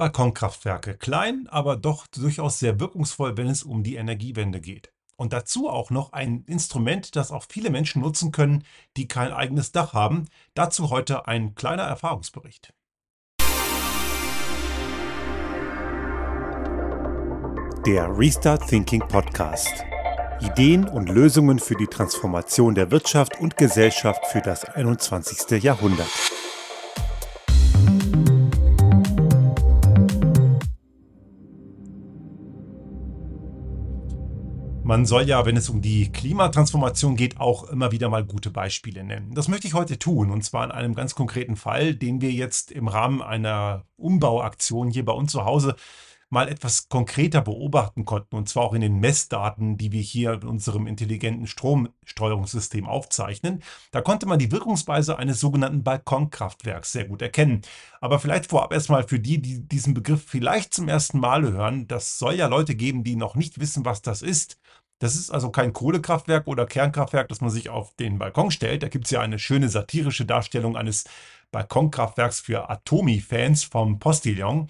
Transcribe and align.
Balkonkraftwerke. 0.00 0.96
Klein, 0.96 1.46
aber 1.50 1.76
doch 1.76 2.06
durchaus 2.06 2.58
sehr 2.58 2.80
wirkungsvoll, 2.80 3.36
wenn 3.36 3.48
es 3.48 3.62
um 3.62 3.82
die 3.82 3.96
Energiewende 3.96 4.62
geht. 4.62 4.94
Und 5.16 5.34
dazu 5.34 5.68
auch 5.68 5.90
noch 5.90 6.14
ein 6.14 6.42
Instrument, 6.46 7.16
das 7.16 7.30
auch 7.30 7.44
viele 7.46 7.68
Menschen 7.68 8.00
nutzen 8.00 8.32
können, 8.32 8.64
die 8.96 9.08
kein 9.08 9.30
eigenes 9.30 9.72
Dach 9.72 9.92
haben. 9.92 10.24
Dazu 10.54 10.88
heute 10.88 11.28
ein 11.28 11.54
kleiner 11.54 11.82
Erfahrungsbericht. 11.82 12.72
Der 17.84 18.08
Restart 18.16 18.66
Thinking 18.68 19.06
Podcast. 19.06 19.84
Ideen 20.40 20.88
und 20.88 21.10
Lösungen 21.10 21.58
für 21.58 21.74
die 21.74 21.88
Transformation 21.88 22.74
der 22.74 22.90
Wirtschaft 22.90 23.38
und 23.38 23.58
Gesellschaft 23.58 24.24
für 24.28 24.40
das 24.40 24.64
21. 24.64 25.62
Jahrhundert. 25.62 26.08
Man 34.90 35.06
soll 35.06 35.28
ja, 35.28 35.46
wenn 35.46 35.56
es 35.56 35.68
um 35.68 35.80
die 35.82 36.10
Klimatransformation 36.10 37.14
geht, 37.14 37.38
auch 37.38 37.62
immer 37.68 37.92
wieder 37.92 38.08
mal 38.08 38.24
gute 38.24 38.50
Beispiele 38.50 39.04
nennen. 39.04 39.32
Das 39.36 39.46
möchte 39.46 39.68
ich 39.68 39.74
heute 39.74 40.00
tun 40.00 40.32
und 40.32 40.42
zwar 40.42 40.64
in 40.64 40.72
einem 40.72 40.96
ganz 40.96 41.14
konkreten 41.14 41.54
Fall, 41.54 41.94
den 41.94 42.20
wir 42.20 42.32
jetzt 42.32 42.72
im 42.72 42.88
Rahmen 42.88 43.22
einer 43.22 43.84
Umbauaktion 43.96 44.90
hier 44.90 45.04
bei 45.04 45.12
uns 45.12 45.30
zu 45.30 45.44
Hause 45.44 45.76
mal 46.28 46.48
etwas 46.48 46.88
konkreter 46.88 47.40
beobachten 47.40 48.04
konnten 48.04 48.36
und 48.36 48.48
zwar 48.48 48.64
auch 48.64 48.72
in 48.72 48.80
den 48.80 49.00
Messdaten, 49.00 49.76
die 49.76 49.92
wir 49.92 50.00
hier 50.00 50.34
in 50.34 50.44
unserem 50.44 50.86
intelligenten 50.86 51.46
Stromsteuerungssystem 51.46 52.86
aufzeichnen. 52.86 53.62
Da 53.90 54.00
konnte 54.00 54.26
man 54.26 54.38
die 54.38 54.52
Wirkungsweise 54.52 55.18
eines 55.18 55.40
sogenannten 55.40 55.82
Balkonkraftwerks 55.82 56.92
sehr 56.92 57.04
gut 57.04 57.20
erkennen. 57.20 57.62
Aber 58.00 58.20
vielleicht 58.20 58.46
vorab 58.46 58.72
erstmal 58.72 59.06
für 59.06 59.18
die, 59.18 59.42
die 59.42 59.68
diesen 59.68 59.92
Begriff 59.92 60.24
vielleicht 60.26 60.72
zum 60.72 60.88
ersten 60.88 61.18
Mal 61.18 61.42
hören, 61.42 61.88
das 61.88 62.18
soll 62.18 62.34
ja 62.34 62.46
Leute 62.46 62.76
geben, 62.76 63.02
die 63.02 63.16
noch 63.16 63.34
nicht 63.34 63.58
wissen, 63.58 63.84
was 63.84 64.00
das 64.00 64.22
ist. 64.22 64.58
Das 65.00 65.16
ist 65.16 65.30
also 65.30 65.50
kein 65.50 65.72
Kohlekraftwerk 65.72 66.46
oder 66.46 66.66
Kernkraftwerk, 66.66 67.28
das 67.28 67.40
man 67.40 67.50
sich 67.50 67.70
auf 67.70 67.94
den 67.96 68.18
Balkon 68.18 68.50
stellt. 68.50 68.82
Da 68.82 68.88
gibt 68.88 69.06
es 69.06 69.10
ja 69.10 69.20
eine 69.20 69.38
schöne 69.38 69.70
satirische 69.70 70.26
Darstellung 70.26 70.76
eines 70.76 71.04
Balkonkraftwerks 71.50 72.40
für 72.40 72.68
Atomi-Fans 72.68 73.64
vom 73.64 73.98
Postillon. 73.98 74.68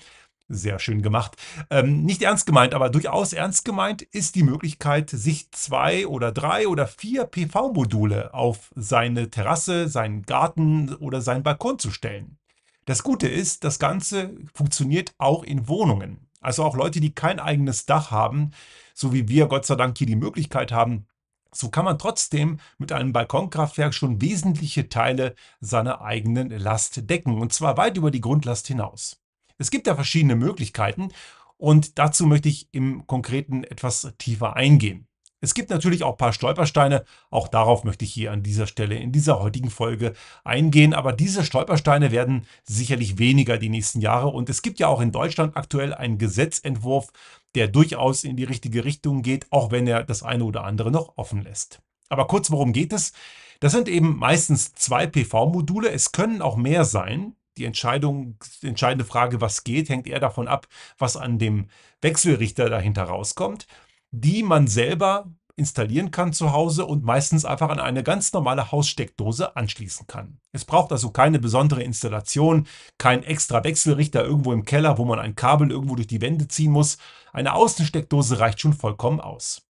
Sehr 0.49 0.79
schön 0.79 1.03
gemacht. 1.03 1.37
Ähm, 1.69 2.05
nicht 2.05 2.23
ernst 2.23 2.47
gemeint, 2.47 2.75
aber 2.75 2.91
durchaus 2.91 3.33
ernst 3.33 3.65
gemeint 3.65 4.03
ist 4.03 4.37
die 4.37 4.45
Möglichkeit, 4.45 5.11
sich 5.11 5.51
zwei 5.51 6.07
oder 6.07 6.31
drei 6.31 6.69
oder 6.69 6.87
vier 6.87 7.25
PV-Module 7.25 8.33
auf 8.33 8.71
seine 8.77 9.31
Terrasse, 9.31 9.89
seinen 9.89 10.23
Garten 10.23 10.95
oder 10.95 11.21
seinen 11.23 11.43
Balkon 11.43 11.81
zu 11.81 11.91
stellen. 11.91 12.39
Das 12.85 13.03
Gute 13.03 13.27
ist, 13.29 13.65
das 13.65 13.81
Ganze 13.81 14.31
funktioniert 14.55 15.13
auch 15.19 15.43
in 15.43 15.67
Wohnungen. 15.67 16.29
Also 16.41 16.65
auch 16.65 16.77
Leute, 16.77 17.01
die 17.01 17.15
kein 17.15 17.39
eigenes 17.39 17.85
Dach 17.85 18.11
haben, 18.11 18.53
so 19.01 19.15
wie 19.15 19.29
wir 19.29 19.47
Gott 19.47 19.65
sei 19.65 19.77
Dank 19.77 19.97
hier 19.97 20.07
die 20.07 20.15
Möglichkeit 20.15 20.73
haben, 20.73 21.07
so 21.53 21.71
kann 21.71 21.87
man 21.87 21.99
trotzdem 21.99 22.61
mit 22.77 22.93
einem 22.93 23.15
Balkonkraftwerk 23.15 23.95
schon 23.95 24.21
wesentliche 24.21 24.91
Teile 24.91 25.35
seiner 25.59 26.03
eigenen 26.03 26.51
Last 26.51 27.09
decken, 27.09 27.41
und 27.41 27.53
zwar 27.53 27.79
weit 27.79 27.97
über 27.97 28.11
die 28.11 28.21
Grundlast 28.21 28.67
hinaus. 28.67 29.19
Es 29.57 29.71
gibt 29.71 29.87
ja 29.87 29.95
verschiedene 29.95 30.37
Möglichkeiten 30.37 31.09
und 31.57 31.99
dazu 31.99 32.27
möchte 32.27 32.51
ich 32.51 32.69
im 32.73 33.07
Konkreten 33.07 33.65
etwas 33.65 34.13
tiefer 34.19 34.55
eingehen. 34.57 35.09
Es 35.41 35.55
gibt 35.55 35.71
natürlich 35.71 36.03
auch 36.03 36.13
ein 36.13 36.19
paar 36.19 36.35
Stolpersteine, 36.35 37.05
auch 37.31 37.49
darauf 37.49 37.85
möchte 37.85 38.05
ich 38.05 38.13
hier 38.13 38.31
an 38.31 38.43
dieser 38.43 38.67
Stelle 38.67 38.97
in 38.97 39.11
dieser 39.11 39.41
heutigen 39.41 39.71
Folge 39.71 40.13
eingehen, 40.45 40.93
aber 40.93 41.13
diese 41.13 41.45
Stolpersteine 41.45 42.11
werden 42.11 42.47
sicherlich 42.65 43.19
weniger 43.19 43.57
die 43.57 43.71
nächsten 43.71 44.03
Jahre 44.03 44.29
und 44.29 44.51
es 44.51 44.61
gibt 44.61 44.79
ja 44.81 44.89
auch 44.89 45.01
in 45.01 45.13
Deutschland 45.13 45.57
aktuell 45.57 45.95
einen 45.95 46.19
Gesetzentwurf, 46.19 47.09
der 47.55 47.69
durchaus 47.69 48.25
in 48.25 48.37
die 48.37 48.45
richtige 48.45 48.85
Richtung 48.85 49.23
geht, 49.23 49.47
auch 49.51 49.71
wenn 49.71 49.87
er 49.87 50.05
das 50.05 50.23
eine 50.23 50.45
oder 50.45 50.65
andere 50.65 50.91
noch 50.91 51.17
offen 51.17 51.43
lässt. 51.43 51.81
Aber 52.11 52.27
kurz, 52.27 52.51
worum 52.51 52.73
geht 52.73 52.93
es? 52.93 53.13
Das 53.61 53.73
sind 53.73 53.89
eben 53.89 54.17
meistens 54.17 54.75
zwei 54.75 55.07
PV-Module. 55.07 55.91
Es 55.91 56.13
können 56.13 56.43
auch 56.43 56.57
mehr 56.57 56.85
sein. 56.85 57.35
Die 57.57 57.65
Entscheidung, 57.65 58.37
die 58.63 58.69
entscheidende 58.69 59.05
Frage, 59.05 59.41
was 59.41 59.65
geht, 59.65 59.89
hängt 59.89 60.07
eher 60.07 60.21
davon 60.21 60.49
ab, 60.49 60.67
was 60.99 61.17
an 61.17 61.39
dem 61.39 61.67
Wechselrichter 62.01 62.71
dahinter 62.71 63.05
rauskommt, 63.05 63.67
die 64.11 64.43
man 64.43 64.67
selber 64.67 65.27
installieren 65.57 66.11
kann 66.11 66.33
zu 66.33 66.53
Hause 66.53 66.87
und 66.87 67.05
meistens 67.05 67.45
einfach 67.45 67.69
an 67.69 67.79
eine 67.79 68.03
ganz 68.03 68.33
normale 68.33 68.73
Haussteckdose 68.73 69.57
anschließen 69.57 70.07
kann. 70.07 70.39
Es 70.53 70.65
braucht 70.65 70.91
also 70.91 71.11
keine 71.11 71.39
besondere 71.39 71.83
Installation, 71.83 72.67
kein 72.97 73.23
extra 73.23 73.63
Wechselrichter 73.63 74.25
irgendwo 74.25 74.53
im 74.53 74.65
Keller, 74.65 74.97
wo 74.97 75.05
man 75.05 75.19
ein 75.19 75.37
Kabel 75.37 75.71
irgendwo 75.71 75.97
durch 75.97 76.09
die 76.09 76.23
Wände 76.23 76.49
ziehen 76.49 76.73
muss. 76.73 76.97
Eine 77.33 77.53
Außensteckdose 77.55 78.41
reicht 78.41 78.61
schon 78.61 78.73
vollkommen 78.73 79.21
aus. 79.21 79.63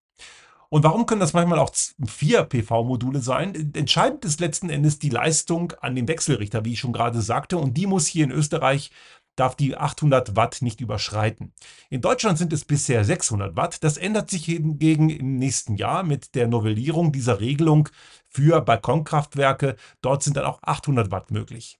Und 0.73 0.85
warum 0.85 1.05
können 1.05 1.21
das 1.21 1.33
manchmal 1.33 1.59
auch 1.59 1.73
vier 2.07 2.45
PV-Module 2.45 3.19
sein? 3.19 3.73
Entscheidend 3.75 4.25
ist 4.25 4.39
letzten 4.39 4.71
Endes 4.71 5.01
die 5.01 5.09
Leistung 5.09 5.73
an 5.81 5.97
dem 5.97 6.07
Wechselrichter, 6.07 6.65
wie 6.65 6.75
ich 6.75 6.79
schon 6.79 6.93
gerade 6.93 7.21
sagte. 7.21 7.59
Und 7.59 7.75
die 7.77 7.89
muss 7.89 8.07
hier 8.07 8.23
in 8.23 8.31
Österreich 8.31 8.93
darf 9.37 9.57
die 9.57 9.77
800 9.77 10.37
Watt 10.37 10.59
nicht 10.61 10.81
überschreiten. 10.81 11.53
In 11.89 12.01
Deutschland 12.01 12.39
sind 12.39 12.53
es 12.53 12.65
bisher 12.65 13.05
600 13.05 13.57
Watt. 13.57 13.83
Das 13.83 13.97
ändert 13.97 14.31
sich 14.31 14.45
hingegen 14.45 15.11
im 15.11 15.37
nächsten 15.37 15.77
Jahr 15.77 16.03
mit 16.03 16.35
der 16.35 16.47
Novellierung 16.47 17.13
dieser 17.13 17.41
Regelung 17.41 17.89
für 18.29 18.61
Balkonkraftwerke. 18.61 19.77
Dort 20.03 20.23
sind 20.23 20.37
dann 20.37 20.45
auch 20.45 20.63
800 20.63 21.11
Watt 21.11 21.31
möglich. 21.31 21.80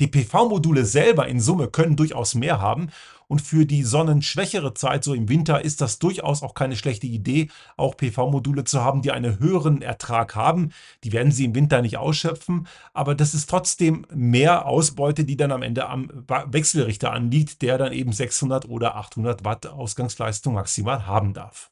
Die 0.00 0.08
PV-Module 0.08 0.84
selber 0.84 1.28
in 1.28 1.38
Summe 1.38 1.68
können 1.68 1.94
durchaus 1.94 2.34
mehr 2.34 2.60
haben 2.60 2.90
und 3.28 3.40
für 3.40 3.64
die 3.64 3.84
sonnenschwächere 3.84 4.74
Zeit, 4.74 5.04
so 5.04 5.14
im 5.14 5.28
Winter, 5.28 5.64
ist 5.64 5.80
das 5.80 6.00
durchaus 6.00 6.42
auch 6.42 6.54
keine 6.54 6.76
schlechte 6.76 7.06
Idee, 7.06 7.48
auch 7.76 7.96
PV-Module 7.96 8.64
zu 8.64 8.82
haben, 8.82 9.02
die 9.02 9.12
einen 9.12 9.38
höheren 9.38 9.82
Ertrag 9.82 10.34
haben. 10.34 10.72
Die 11.04 11.12
werden 11.12 11.30
Sie 11.30 11.44
im 11.44 11.54
Winter 11.54 11.80
nicht 11.80 11.96
ausschöpfen, 11.96 12.66
aber 12.92 13.14
das 13.14 13.34
ist 13.34 13.48
trotzdem 13.48 14.04
mehr 14.12 14.66
Ausbeute, 14.66 15.24
die 15.24 15.36
dann 15.36 15.52
am 15.52 15.62
Ende 15.62 15.88
am 15.88 16.10
Wechselrichter 16.46 17.12
anliegt, 17.12 17.62
der 17.62 17.78
dann 17.78 17.92
eben 17.92 18.12
600 18.12 18.68
oder 18.68 18.96
800 18.96 19.44
Watt 19.44 19.66
Ausgangsleistung 19.66 20.54
maximal 20.54 21.06
haben 21.06 21.34
darf. 21.34 21.70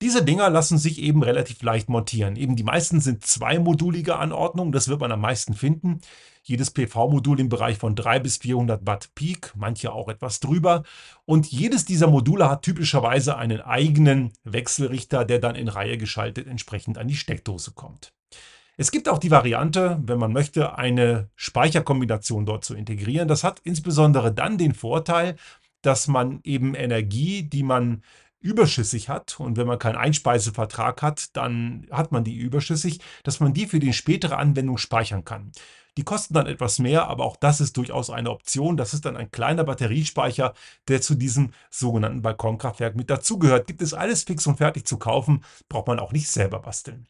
Diese 0.00 0.24
Dinger 0.24 0.48
lassen 0.48 0.78
sich 0.78 1.00
eben 1.00 1.24
relativ 1.24 1.60
leicht 1.62 1.88
montieren. 1.88 2.36
Eben 2.36 2.54
die 2.54 2.62
meisten 2.62 3.00
sind 3.00 3.26
zweimodulige 3.26 4.16
Anordnungen, 4.16 4.70
das 4.70 4.86
wird 4.86 5.00
man 5.00 5.10
am 5.10 5.20
meisten 5.20 5.54
finden. 5.54 6.00
Jedes 6.44 6.70
PV-Modul 6.70 7.40
im 7.40 7.48
Bereich 7.48 7.78
von 7.78 7.96
3 7.96 8.20
bis 8.20 8.36
400 8.36 8.86
Watt 8.86 9.10
Peak, 9.16 9.52
manche 9.56 9.92
auch 9.92 10.08
etwas 10.08 10.38
drüber. 10.38 10.84
Und 11.24 11.50
jedes 11.50 11.84
dieser 11.84 12.06
Module 12.06 12.48
hat 12.48 12.62
typischerweise 12.62 13.36
einen 13.36 13.60
eigenen 13.60 14.32
Wechselrichter, 14.44 15.24
der 15.24 15.40
dann 15.40 15.56
in 15.56 15.68
Reihe 15.68 15.98
geschaltet 15.98 16.46
entsprechend 16.46 16.96
an 16.96 17.08
die 17.08 17.16
Steckdose 17.16 17.72
kommt. 17.72 18.12
Es 18.76 18.92
gibt 18.92 19.08
auch 19.08 19.18
die 19.18 19.32
Variante, 19.32 20.00
wenn 20.04 20.20
man 20.20 20.32
möchte, 20.32 20.78
eine 20.78 21.28
Speicherkombination 21.34 22.46
dort 22.46 22.64
zu 22.64 22.76
integrieren. 22.76 23.26
Das 23.26 23.42
hat 23.42 23.60
insbesondere 23.64 24.32
dann 24.32 24.56
den 24.56 24.72
Vorteil, 24.72 25.34
dass 25.82 26.06
man 26.06 26.38
eben 26.44 26.76
Energie, 26.76 27.42
die 27.42 27.64
man 27.64 28.02
überschüssig 28.40 29.08
hat 29.08 29.40
und 29.40 29.56
wenn 29.56 29.66
man 29.66 29.78
keinen 29.78 29.96
Einspeisevertrag 29.96 31.02
hat, 31.02 31.36
dann 31.36 31.86
hat 31.90 32.12
man 32.12 32.24
die 32.24 32.36
überschüssig, 32.36 33.00
dass 33.24 33.40
man 33.40 33.54
die 33.54 33.66
für 33.66 33.80
die 33.80 33.92
spätere 33.92 34.36
Anwendung 34.36 34.78
speichern 34.78 35.24
kann. 35.24 35.52
Die 35.96 36.04
kosten 36.04 36.34
dann 36.34 36.46
etwas 36.46 36.78
mehr, 36.78 37.08
aber 37.08 37.24
auch 37.24 37.36
das 37.36 37.60
ist 37.60 37.76
durchaus 37.76 38.08
eine 38.08 38.30
Option. 38.30 38.76
Das 38.76 38.94
ist 38.94 39.04
dann 39.04 39.16
ein 39.16 39.32
kleiner 39.32 39.64
Batteriespeicher, 39.64 40.54
der 40.86 41.00
zu 41.00 41.16
diesem 41.16 41.52
sogenannten 41.70 42.22
Balkonkraftwerk 42.22 42.94
mit 42.94 43.10
dazugehört. 43.10 43.66
Gibt 43.66 43.82
es 43.82 43.94
alles 43.94 44.22
fix 44.22 44.46
und 44.46 44.58
fertig 44.58 44.86
zu 44.86 44.98
kaufen, 44.98 45.42
braucht 45.68 45.88
man 45.88 45.98
auch 45.98 46.12
nicht 46.12 46.28
selber 46.28 46.60
basteln. 46.60 47.08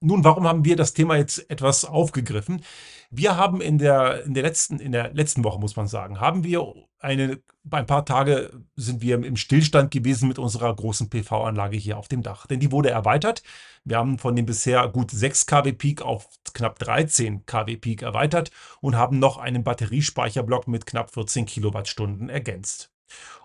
Nun, 0.00 0.22
warum 0.22 0.46
haben 0.46 0.66
wir 0.66 0.76
das 0.76 0.92
Thema 0.92 1.16
jetzt 1.16 1.50
etwas 1.50 1.86
aufgegriffen? 1.86 2.62
Wir 3.10 3.38
haben 3.38 3.62
in 3.62 3.78
der, 3.78 4.24
in 4.24 4.34
der, 4.34 4.42
letzten, 4.42 4.80
in 4.80 4.92
der 4.92 5.14
letzten 5.14 5.42
Woche, 5.42 5.58
muss 5.58 5.76
man 5.76 5.88
sagen, 5.88 6.20
haben 6.20 6.44
wir 6.44 6.74
eine, 7.00 7.40
ein 7.70 7.86
paar 7.86 8.04
Tage 8.04 8.50
sind 8.76 9.00
wir 9.00 9.16
im 9.16 9.36
Stillstand 9.36 9.90
gewesen 9.90 10.28
mit 10.28 10.38
unserer 10.38 10.74
großen 10.74 11.08
PV-Anlage 11.08 11.76
hier 11.76 11.98
auf 11.98 12.08
dem 12.08 12.22
Dach. 12.22 12.46
Denn 12.46 12.60
die 12.60 12.70
wurde 12.70 12.90
erweitert. 12.90 13.42
Wir 13.84 13.96
haben 13.96 14.18
von 14.18 14.36
dem 14.36 14.46
bisher 14.46 14.86
gut 14.88 15.10
6 15.10 15.46
kW 15.46 15.72
Peak 15.72 16.02
auf 16.02 16.28
knapp 16.52 16.78
13 16.78 17.46
kW 17.46 17.76
Peak 17.76 18.02
erweitert 18.02 18.50
und 18.80 18.96
haben 18.96 19.18
noch 19.18 19.38
einen 19.38 19.64
Batteriespeicherblock 19.64 20.68
mit 20.68 20.86
knapp 20.86 21.12
14 21.12 21.46
Kilowattstunden 21.46 22.28
ergänzt. 22.28 22.92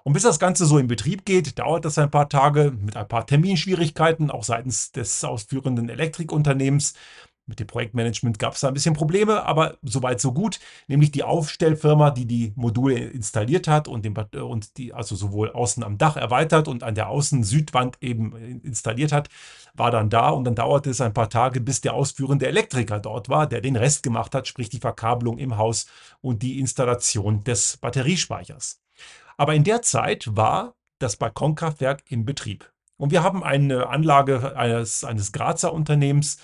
Und 0.03 0.13
bis 0.13 0.23
das 0.23 0.37
Ganze 0.37 0.65
so 0.65 0.77
in 0.77 0.87
Betrieb 0.87 1.25
geht, 1.25 1.57
dauert 1.57 1.85
das 1.85 1.97
ein 1.97 2.11
paar 2.11 2.29
Tage 2.29 2.71
mit 2.71 2.95
ein 2.95 3.07
paar 3.07 3.25
Terminschwierigkeiten, 3.25 4.29
auch 4.29 4.43
seitens 4.43 4.91
des 4.91 5.23
ausführenden 5.23 5.89
Elektrikunternehmens. 5.89 6.93
Mit 7.47 7.59
dem 7.59 7.67
Projektmanagement 7.67 8.39
gab 8.39 8.53
es 8.53 8.61
da 8.61 8.69
ein 8.69 8.73
bisschen 8.73 8.95
Probleme, 8.95 9.43
aber 9.43 9.77
soweit 9.83 10.19
so 10.19 10.33
gut. 10.33 10.59
Nämlich 10.87 11.11
die 11.11 11.23
Aufstellfirma, 11.23 12.09
die 12.09 12.25
die 12.25 12.53
Module 12.55 12.97
installiert 12.97 13.67
hat 13.67 13.87
und, 13.87 14.03
den, 14.03 14.15
und 14.17 14.77
die 14.77 14.93
also 14.93 15.15
sowohl 15.15 15.51
außen 15.51 15.83
am 15.83 15.99
Dach 15.99 16.17
erweitert 16.17 16.67
und 16.67 16.81
an 16.81 16.95
der 16.95 17.09
Außen-Südwand 17.09 17.97
eben 18.01 18.61
installiert 18.63 19.11
hat, 19.11 19.29
war 19.75 19.91
dann 19.91 20.09
da 20.09 20.29
und 20.29 20.45
dann 20.45 20.55
dauerte 20.55 20.89
es 20.89 21.01
ein 21.01 21.13
paar 21.13 21.29
Tage, 21.29 21.61
bis 21.61 21.81
der 21.81 21.93
ausführende 21.93 22.47
Elektriker 22.47 22.99
dort 22.99 23.29
war, 23.29 23.45
der 23.45 23.61
den 23.61 23.75
Rest 23.75 24.01
gemacht 24.01 24.33
hat, 24.33 24.47
sprich 24.47 24.69
die 24.69 24.79
Verkabelung 24.79 25.37
im 25.37 25.57
Haus 25.57 25.85
und 26.21 26.41
die 26.41 26.59
Installation 26.59 27.43
des 27.43 27.77
Batteriespeichers. 27.77 28.81
Aber 29.37 29.53
in 29.53 29.63
der 29.63 29.83
Zeit 29.83 30.35
war 30.35 30.73
das 30.97 31.17
Balkonkraftwerk 31.17 32.03
in 32.07 32.25
Betrieb. 32.25 32.71
Und 32.97 33.11
wir 33.11 33.23
haben 33.23 33.43
eine 33.43 33.89
Anlage 33.89 34.55
eines, 34.55 35.03
eines 35.03 35.31
Grazer 35.31 35.73
Unternehmens, 35.73 36.37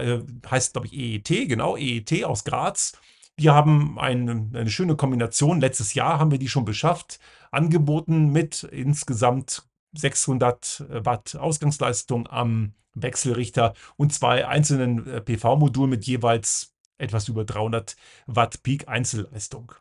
äh, 0.00 0.22
heißt 0.50 0.72
glaube 0.72 0.86
ich 0.88 0.92
EET, 0.94 1.48
genau, 1.48 1.76
EET 1.76 2.24
aus 2.24 2.44
Graz. 2.44 2.92
Die 3.38 3.50
haben 3.50 3.98
eine, 3.98 4.50
eine 4.52 4.70
schöne 4.70 4.96
Kombination. 4.96 5.60
Letztes 5.60 5.94
Jahr 5.94 6.18
haben 6.18 6.32
wir 6.32 6.38
die 6.38 6.48
schon 6.48 6.64
beschafft, 6.64 7.20
angeboten 7.52 8.30
mit 8.30 8.64
insgesamt 8.64 9.64
600 9.92 10.84
Watt 10.88 11.36
Ausgangsleistung 11.36 12.26
am 12.26 12.74
Wechselrichter 12.94 13.74
und 13.96 14.12
zwei 14.12 14.46
einzelnen 14.46 15.06
äh, 15.06 15.20
PV-Modulen 15.20 15.90
mit 15.90 16.04
jeweils 16.06 16.74
etwas 16.98 17.28
über 17.28 17.44
300 17.44 17.96
Watt 18.26 18.62
Peak 18.62 18.88
Einzelleistung. 18.88 19.72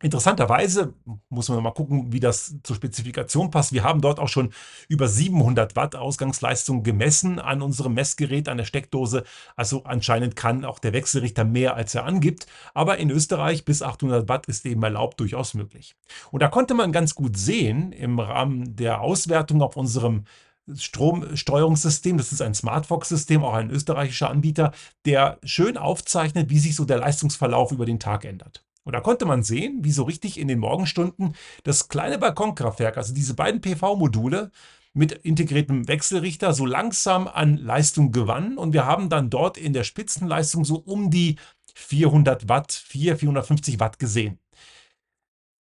Interessanterweise 0.00 0.94
muss 1.28 1.48
man 1.48 1.62
mal 1.62 1.72
gucken, 1.72 2.12
wie 2.12 2.20
das 2.20 2.54
zur 2.62 2.76
Spezifikation 2.76 3.50
passt. 3.50 3.72
Wir 3.72 3.82
haben 3.82 4.00
dort 4.00 4.20
auch 4.20 4.28
schon 4.28 4.52
über 4.88 5.08
700 5.08 5.74
Watt 5.74 5.96
Ausgangsleistung 5.96 6.84
gemessen 6.84 7.40
an 7.40 7.62
unserem 7.62 7.94
Messgerät, 7.94 8.48
an 8.48 8.58
der 8.58 8.64
Steckdose. 8.64 9.24
Also 9.56 9.82
anscheinend 9.84 10.36
kann 10.36 10.64
auch 10.64 10.78
der 10.78 10.92
Wechselrichter 10.92 11.44
mehr, 11.44 11.74
als 11.74 11.94
er 11.96 12.04
angibt. 12.04 12.46
Aber 12.74 12.98
in 12.98 13.10
Österreich 13.10 13.64
bis 13.64 13.82
800 13.82 14.28
Watt 14.28 14.46
ist 14.46 14.64
eben 14.66 14.82
erlaubt 14.84 15.18
durchaus 15.18 15.54
möglich. 15.54 15.96
Und 16.30 16.42
da 16.42 16.48
konnte 16.48 16.74
man 16.74 16.92
ganz 16.92 17.16
gut 17.16 17.36
sehen 17.36 17.90
im 17.90 18.20
Rahmen 18.20 18.76
der 18.76 19.00
Auswertung 19.00 19.62
auf 19.62 19.76
unserem 19.76 20.24
Stromsteuerungssystem. 20.72 22.18
Das 22.18 22.30
ist 22.30 22.42
ein 22.42 22.54
SmartFox-System, 22.54 23.42
auch 23.42 23.54
ein 23.54 23.70
österreichischer 23.70 24.30
Anbieter, 24.30 24.72
der 25.06 25.38
schön 25.42 25.76
aufzeichnet, 25.76 26.50
wie 26.50 26.58
sich 26.58 26.76
so 26.76 26.84
der 26.84 26.98
Leistungsverlauf 26.98 27.72
über 27.72 27.86
den 27.86 27.98
Tag 27.98 28.24
ändert. 28.24 28.64
Und 28.88 28.94
da 28.94 29.02
konnte 29.02 29.26
man 29.26 29.42
sehen, 29.42 29.84
wie 29.84 29.92
so 29.92 30.04
richtig 30.04 30.40
in 30.40 30.48
den 30.48 30.60
Morgenstunden 30.60 31.34
das 31.62 31.88
kleine 31.88 32.16
Balkonkraftwerk, 32.16 32.96
also 32.96 33.12
diese 33.12 33.34
beiden 33.34 33.60
PV-Module 33.60 34.50
mit 34.94 35.12
integriertem 35.12 35.86
Wechselrichter 35.88 36.54
so 36.54 36.64
langsam 36.64 37.28
an 37.28 37.58
Leistung 37.58 38.12
gewann. 38.12 38.56
Und 38.56 38.72
wir 38.72 38.86
haben 38.86 39.10
dann 39.10 39.28
dort 39.28 39.58
in 39.58 39.74
der 39.74 39.84
Spitzenleistung 39.84 40.64
so 40.64 40.76
um 40.76 41.10
die 41.10 41.36
400 41.74 42.48
Watt, 42.48 42.72
4, 42.72 43.18
450 43.18 43.78
Watt 43.78 43.98
gesehen. 43.98 44.38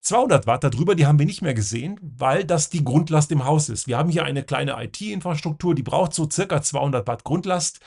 200 0.02 0.46
Watt 0.46 0.64
darüber, 0.64 0.94
die 0.94 1.08
haben 1.08 1.18
wir 1.18 1.26
nicht 1.26 1.42
mehr 1.42 1.56
gesehen, 1.56 2.00
weil 2.04 2.46
das 2.46 2.70
die 2.70 2.84
Grundlast 2.84 3.32
im 3.32 3.46
Haus 3.46 3.70
ist. 3.70 3.88
Wir 3.88 3.98
haben 3.98 4.12
hier 4.12 4.26
eine 4.26 4.44
kleine 4.44 4.76
IT-Infrastruktur, 4.80 5.74
die 5.74 5.82
braucht 5.82 6.14
so 6.14 6.30
circa 6.30 6.62
200 6.62 7.08
Watt 7.08 7.24
Grundlast. 7.24 7.80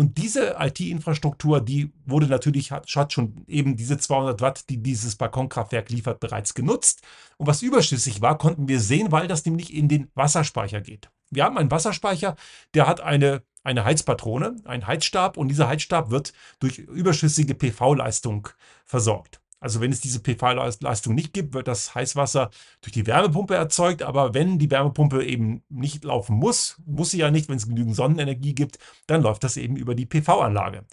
Und 0.00 0.16
diese 0.16 0.56
IT-Infrastruktur, 0.58 1.60
die 1.60 1.92
wurde 2.06 2.26
natürlich, 2.26 2.72
hat, 2.72 2.88
hat 2.96 3.12
schon 3.12 3.44
eben 3.46 3.76
diese 3.76 3.98
200 3.98 4.40
Watt, 4.40 4.70
die 4.70 4.82
dieses 4.82 5.16
Balkonkraftwerk 5.16 5.90
liefert, 5.90 6.20
bereits 6.20 6.54
genutzt. 6.54 7.02
Und 7.36 7.46
was 7.46 7.60
überschüssig 7.60 8.22
war, 8.22 8.38
konnten 8.38 8.66
wir 8.66 8.80
sehen, 8.80 9.12
weil 9.12 9.28
das 9.28 9.44
nämlich 9.44 9.74
in 9.74 9.88
den 9.88 10.10
Wasserspeicher 10.14 10.80
geht. 10.80 11.10
Wir 11.28 11.44
haben 11.44 11.58
einen 11.58 11.70
Wasserspeicher, 11.70 12.36
der 12.72 12.86
hat 12.86 13.02
eine, 13.02 13.42
eine 13.62 13.84
Heizpatrone, 13.84 14.56
einen 14.64 14.86
Heizstab 14.86 15.36
und 15.36 15.48
dieser 15.48 15.68
Heizstab 15.68 16.10
wird 16.10 16.32
durch 16.60 16.78
überschüssige 16.78 17.54
PV-Leistung 17.54 18.48
versorgt. 18.86 19.39
Also 19.60 19.80
wenn 19.80 19.92
es 19.92 20.00
diese 20.00 20.20
PV-Leistung 20.20 21.14
nicht 21.14 21.34
gibt, 21.34 21.52
wird 21.52 21.68
das 21.68 21.94
Heißwasser 21.94 22.50
durch 22.80 22.92
die 22.92 23.06
Wärmepumpe 23.06 23.54
erzeugt. 23.54 24.02
Aber 24.02 24.32
wenn 24.32 24.58
die 24.58 24.70
Wärmepumpe 24.70 25.22
eben 25.24 25.62
nicht 25.68 26.02
laufen 26.02 26.36
muss, 26.36 26.80
muss 26.86 27.10
sie 27.10 27.18
ja 27.18 27.30
nicht, 27.30 27.48
wenn 27.48 27.56
es 27.56 27.68
genügend 27.68 27.94
Sonnenenergie 27.94 28.54
gibt, 28.54 28.78
dann 29.06 29.22
läuft 29.22 29.44
das 29.44 29.58
eben 29.58 29.76
über 29.76 29.94
die 29.94 30.06
PV-Anlage. 30.06 30.86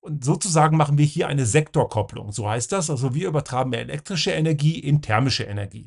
Und 0.00 0.24
sozusagen 0.24 0.76
machen 0.76 0.98
wir 0.98 1.04
hier 1.04 1.28
eine 1.28 1.46
Sektorkopplung. 1.46 2.32
So 2.32 2.48
heißt 2.48 2.72
das. 2.72 2.90
Also 2.90 3.14
wir 3.14 3.28
übertragen 3.28 3.72
elektrische 3.72 4.32
Energie 4.32 4.78
in 4.78 5.00
thermische 5.00 5.44
Energie. 5.44 5.86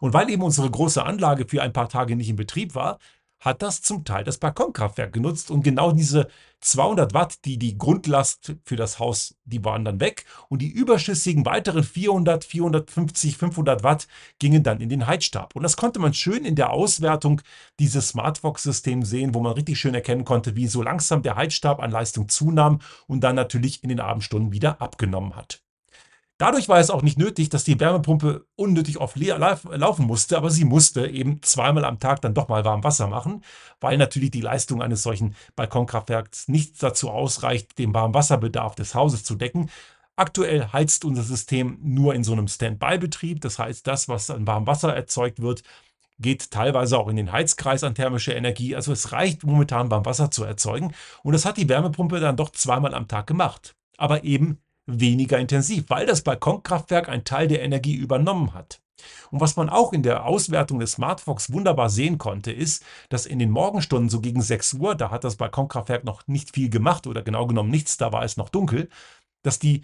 Und 0.00 0.14
weil 0.14 0.30
eben 0.30 0.42
unsere 0.42 0.70
große 0.70 1.04
Anlage 1.04 1.46
für 1.46 1.62
ein 1.62 1.72
paar 1.72 1.88
Tage 1.88 2.16
nicht 2.16 2.28
in 2.28 2.36
Betrieb 2.36 2.74
war, 2.74 2.98
hat 3.40 3.62
das 3.62 3.82
zum 3.82 4.04
Teil 4.04 4.22
das 4.22 4.38
Balkonkraftwerk 4.38 5.12
genutzt 5.12 5.50
und 5.50 5.62
genau 5.62 5.92
diese 5.92 6.28
200 6.60 7.14
Watt, 7.14 7.44
die 7.46 7.58
die 7.58 7.78
Grundlast 7.78 8.54
für 8.64 8.76
das 8.76 8.98
Haus, 8.98 9.34
die 9.44 9.64
waren 9.64 9.84
dann 9.84 9.98
weg 9.98 10.26
und 10.48 10.60
die 10.60 10.68
überschüssigen 10.68 11.46
weiteren 11.46 11.82
400, 11.82 12.44
450, 12.44 13.38
500 13.38 13.82
Watt 13.82 14.06
gingen 14.38 14.62
dann 14.62 14.80
in 14.80 14.90
den 14.90 15.06
Heizstab. 15.06 15.56
Und 15.56 15.62
das 15.62 15.78
konnte 15.78 16.00
man 16.00 16.12
schön 16.12 16.44
in 16.44 16.56
der 16.56 16.70
Auswertung 16.70 17.40
dieses 17.78 18.08
SmartVox-Systems 18.08 19.08
sehen, 19.08 19.34
wo 19.34 19.40
man 19.40 19.54
richtig 19.54 19.78
schön 19.78 19.94
erkennen 19.94 20.24
konnte, 20.24 20.54
wie 20.54 20.66
so 20.66 20.82
langsam 20.82 21.22
der 21.22 21.36
Heizstab 21.36 21.80
an 21.80 21.90
Leistung 21.90 22.28
zunahm 22.28 22.80
und 23.06 23.20
dann 23.22 23.36
natürlich 23.36 23.82
in 23.82 23.88
den 23.88 24.00
Abendstunden 24.00 24.52
wieder 24.52 24.82
abgenommen 24.82 25.34
hat. 25.36 25.62
Dadurch 26.40 26.70
war 26.70 26.78
es 26.78 26.88
auch 26.88 27.02
nicht 27.02 27.18
nötig, 27.18 27.50
dass 27.50 27.64
die 27.64 27.78
Wärmepumpe 27.78 28.46
unnötig 28.56 28.96
oft 28.96 29.16
laufen 29.16 30.06
musste, 30.06 30.38
aber 30.38 30.48
sie 30.48 30.64
musste 30.64 31.06
eben 31.06 31.42
zweimal 31.42 31.84
am 31.84 32.00
Tag 32.00 32.22
dann 32.22 32.32
doch 32.32 32.48
mal 32.48 32.64
warm 32.64 32.82
Wasser 32.82 33.08
machen, 33.08 33.44
weil 33.78 33.98
natürlich 33.98 34.30
die 34.30 34.40
Leistung 34.40 34.80
eines 34.80 35.02
solchen 35.02 35.36
Balkonkraftwerks 35.54 36.48
nicht 36.48 36.82
dazu 36.82 37.10
ausreicht, 37.10 37.78
den 37.78 37.92
Warmwasserbedarf 37.92 38.74
des 38.74 38.94
Hauses 38.94 39.22
zu 39.22 39.34
decken. 39.34 39.68
Aktuell 40.16 40.68
heizt 40.72 41.04
unser 41.04 41.24
System 41.24 41.78
nur 41.82 42.14
in 42.14 42.24
so 42.24 42.32
einem 42.32 42.48
Standby-Betrieb. 42.48 43.42
Das 43.42 43.58
heißt, 43.58 43.86
das, 43.86 44.08
was 44.08 44.30
an 44.30 44.46
Warmwasser 44.46 44.96
erzeugt 44.96 45.42
wird, 45.42 45.62
geht 46.20 46.50
teilweise 46.50 46.96
auch 46.96 47.08
in 47.08 47.16
den 47.16 47.32
Heizkreis 47.32 47.84
an 47.84 47.94
thermische 47.94 48.32
Energie. 48.32 48.74
Also 48.74 48.92
es 48.92 49.12
reicht 49.12 49.44
momentan 49.44 49.90
Warmwasser 49.90 50.30
zu 50.30 50.44
erzeugen. 50.44 50.94
Und 51.22 51.34
das 51.34 51.44
hat 51.44 51.58
die 51.58 51.68
Wärmepumpe 51.68 52.18
dann 52.18 52.36
doch 52.38 52.48
zweimal 52.48 52.94
am 52.94 53.08
Tag 53.08 53.26
gemacht. 53.26 53.76
Aber 53.98 54.24
eben 54.24 54.58
weniger 54.98 55.38
intensiv, 55.38 55.84
weil 55.88 56.06
das 56.06 56.22
Balkonkraftwerk 56.22 57.08
einen 57.08 57.24
Teil 57.24 57.48
der 57.48 57.62
Energie 57.62 57.94
übernommen 57.94 58.54
hat. 58.54 58.80
Und 59.30 59.40
was 59.40 59.56
man 59.56 59.68
auch 59.68 59.92
in 59.92 60.02
der 60.02 60.26
Auswertung 60.26 60.80
des 60.80 60.92
SmartFox 60.92 61.52
wunderbar 61.52 61.90
sehen 61.90 62.18
konnte, 62.18 62.52
ist, 62.52 62.84
dass 63.08 63.26
in 63.26 63.38
den 63.38 63.50
Morgenstunden, 63.50 64.08
so 64.08 64.20
gegen 64.20 64.42
6 64.42 64.74
Uhr, 64.74 64.94
da 64.94 65.10
hat 65.10 65.24
das 65.24 65.36
Balkonkraftwerk 65.36 66.04
noch 66.04 66.26
nicht 66.26 66.54
viel 66.54 66.70
gemacht 66.70 67.06
oder 67.06 67.22
genau 67.22 67.46
genommen 67.46 67.70
nichts, 67.70 67.96
da 67.96 68.12
war 68.12 68.24
es 68.24 68.36
noch 68.36 68.48
dunkel, 68.48 68.88
dass 69.42 69.58
die, 69.58 69.82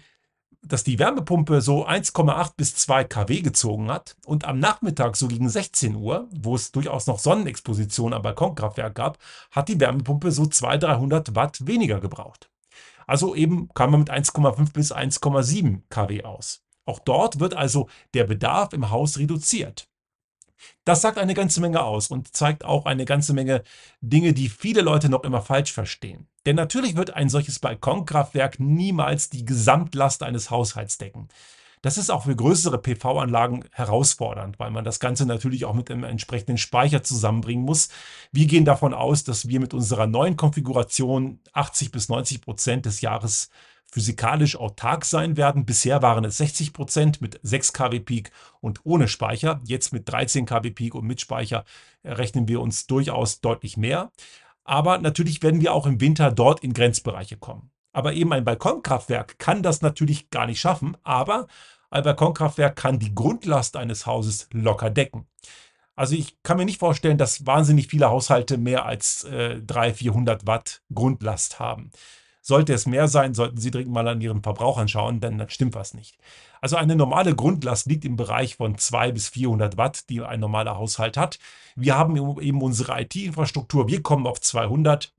dass 0.61 0.83
die 0.83 0.99
Wärmepumpe 0.99 1.61
so 1.61 1.87
1,8 1.87 2.53
bis 2.57 2.75
2 2.75 3.05
kW 3.05 3.41
gezogen 3.41 3.89
hat 3.89 4.15
und 4.25 4.45
am 4.45 4.59
Nachmittag, 4.59 5.15
so 5.15 5.27
gegen 5.27 5.49
16 5.49 5.95
Uhr, 5.95 6.27
wo 6.31 6.55
es 6.55 6.71
durchaus 6.71 7.07
noch 7.07 7.19
Sonnenexposition 7.19 8.13
am 8.13 8.21
Balkonkraftwerk 8.21 8.95
gab, 8.95 9.17
hat 9.51 9.69
die 9.69 9.79
Wärmepumpe 9.79 10.31
so 10.31 10.45
200, 10.45 10.83
300 10.83 11.35
Watt 11.35 11.65
weniger 11.65 11.99
gebraucht. 11.99 12.49
Also 13.07 13.33
eben 13.33 13.69
kam 13.73 13.91
man 13.91 14.01
mit 14.01 14.11
1,5 14.11 14.73
bis 14.73 14.93
1,7 14.93 15.81
kW 15.89 16.23
aus. 16.23 16.63
Auch 16.85 16.99
dort 16.99 17.39
wird 17.39 17.53
also 17.53 17.89
der 18.13 18.25
Bedarf 18.25 18.73
im 18.73 18.91
Haus 18.91 19.17
reduziert. 19.17 19.89
Das 20.85 21.01
sagt 21.01 21.17
eine 21.17 21.33
ganze 21.33 21.61
Menge 21.61 21.83
aus 21.83 22.09
und 22.09 22.35
zeigt 22.35 22.65
auch 22.65 22.85
eine 22.85 23.05
ganze 23.05 23.33
Menge 23.33 23.63
Dinge, 24.01 24.33
die 24.33 24.49
viele 24.49 24.81
Leute 24.81 25.09
noch 25.09 25.23
immer 25.23 25.41
falsch 25.41 25.71
verstehen. 25.71 26.27
Denn 26.45 26.55
natürlich 26.55 26.95
wird 26.95 27.11
ein 27.11 27.29
solches 27.29 27.59
Balkonkraftwerk 27.59 28.59
niemals 28.59 29.29
die 29.29 29.45
Gesamtlast 29.45 30.23
eines 30.23 30.49
Haushalts 30.49 30.97
decken. 30.97 31.27
Das 31.87 31.97
ist 31.97 32.09
auch 32.09 32.25
für 32.25 32.35
größere 32.35 32.79
PV-Anlagen 32.79 33.63
herausfordernd, 33.71 34.59
weil 34.59 34.71
man 34.71 34.83
das 34.83 34.99
Ganze 34.99 35.25
natürlich 35.25 35.63
auch 35.63 35.73
mit 35.73 35.89
einem 35.89 36.03
entsprechenden 36.03 36.57
Speicher 36.57 37.01
zusammenbringen 37.01 37.63
muss. 37.63 37.87
Wir 38.33 38.45
gehen 38.45 38.65
davon 38.65 38.93
aus, 38.93 39.23
dass 39.23 39.47
wir 39.47 39.61
mit 39.61 39.73
unserer 39.73 40.05
neuen 40.05 40.35
Konfiguration 40.35 41.39
80 41.53 41.93
bis 41.93 42.09
90 42.09 42.41
Prozent 42.41 42.85
des 42.85 42.99
Jahres 42.99 43.51
physikalisch 43.89 44.57
autark 44.57 45.05
sein 45.05 45.37
werden. 45.37 45.65
Bisher 45.65 46.01
waren 46.01 46.25
es 46.25 46.35
60 46.39 46.73
Prozent 46.73 47.21
mit 47.21 47.39
6 47.41 47.71
kW 47.71 48.01
Peak 48.01 48.31
und 48.59 48.81
ohne 48.83 49.07
Speicher. 49.07 49.61
Jetzt 49.63 49.93
mit 49.93 50.11
13 50.11 50.45
kW 50.45 50.71
Peak 50.71 50.93
und 50.93 51.07
mit 51.07 51.21
Speicher 51.21 51.63
rechnen 52.03 52.49
wir 52.49 52.59
uns 52.59 52.87
durchaus 52.87 53.39
deutlich 53.39 53.77
mehr. 53.77 54.11
Aber 54.65 54.97
natürlich 54.97 55.41
werden 55.41 55.61
wir 55.61 55.73
auch 55.73 55.85
im 55.85 56.01
Winter 56.01 56.33
dort 56.33 56.65
in 56.65 56.73
Grenzbereiche 56.73 57.37
kommen. 57.37 57.71
Aber 57.93 58.11
eben 58.11 58.33
ein 58.33 58.43
Balkonkraftwerk 58.43 59.39
kann 59.39 59.63
das 59.63 59.81
natürlich 59.81 60.29
gar 60.31 60.47
nicht 60.47 60.59
schaffen, 60.59 60.97
aber 61.03 61.47
ein 61.89 62.03
Balkonkraftwerk 62.03 62.75
kann 62.75 62.99
die 62.99 63.15
Grundlast 63.15 63.77
eines 63.77 64.05
Hauses 64.05 64.49
locker 64.51 64.89
decken. 64.89 65.27
Also 65.95 66.15
ich 66.15 66.41
kann 66.43 66.57
mir 66.57 66.65
nicht 66.65 66.79
vorstellen, 66.79 67.17
dass 67.17 67.45
wahnsinnig 67.45 67.87
viele 67.87 68.09
Haushalte 68.09 68.57
mehr 68.57 68.85
als 68.85 69.23
äh, 69.23 69.59
300, 69.61 69.97
400 69.97 70.47
Watt 70.47 70.81
Grundlast 70.93 71.59
haben. 71.59 71.89
Sollte 72.41 72.73
es 72.73 72.85
mehr 72.85 73.07
sein, 73.07 73.33
sollten 73.33 73.57
Sie 73.57 73.71
dringend 73.71 73.93
mal 73.93 74.07
an 74.07 74.21
Ihren 74.21 74.43
Verbrauchern 74.43 74.87
schauen, 74.87 75.19
denn 75.19 75.37
dann 75.37 75.49
stimmt 75.49 75.75
was 75.75 75.93
nicht. 75.93 76.17
Also 76.61 76.75
eine 76.75 76.95
normale 76.95 77.35
Grundlast 77.35 77.87
liegt 77.87 78.05
im 78.05 78.15
Bereich 78.15 78.55
von 78.55 78.77
200 78.77 79.13
bis 79.13 79.29
400 79.29 79.77
Watt, 79.77 80.09
die 80.09 80.21
ein 80.21 80.39
normaler 80.39 80.77
Haushalt 80.77 81.17
hat. 81.17 81.39
Wir 81.75 81.97
haben 81.97 82.15
eben 82.39 82.61
unsere 82.61 83.01
IT-Infrastruktur, 83.01 83.87
wir 83.87 84.01
kommen 84.01 84.27
auf 84.27 84.39
200 84.39 85.13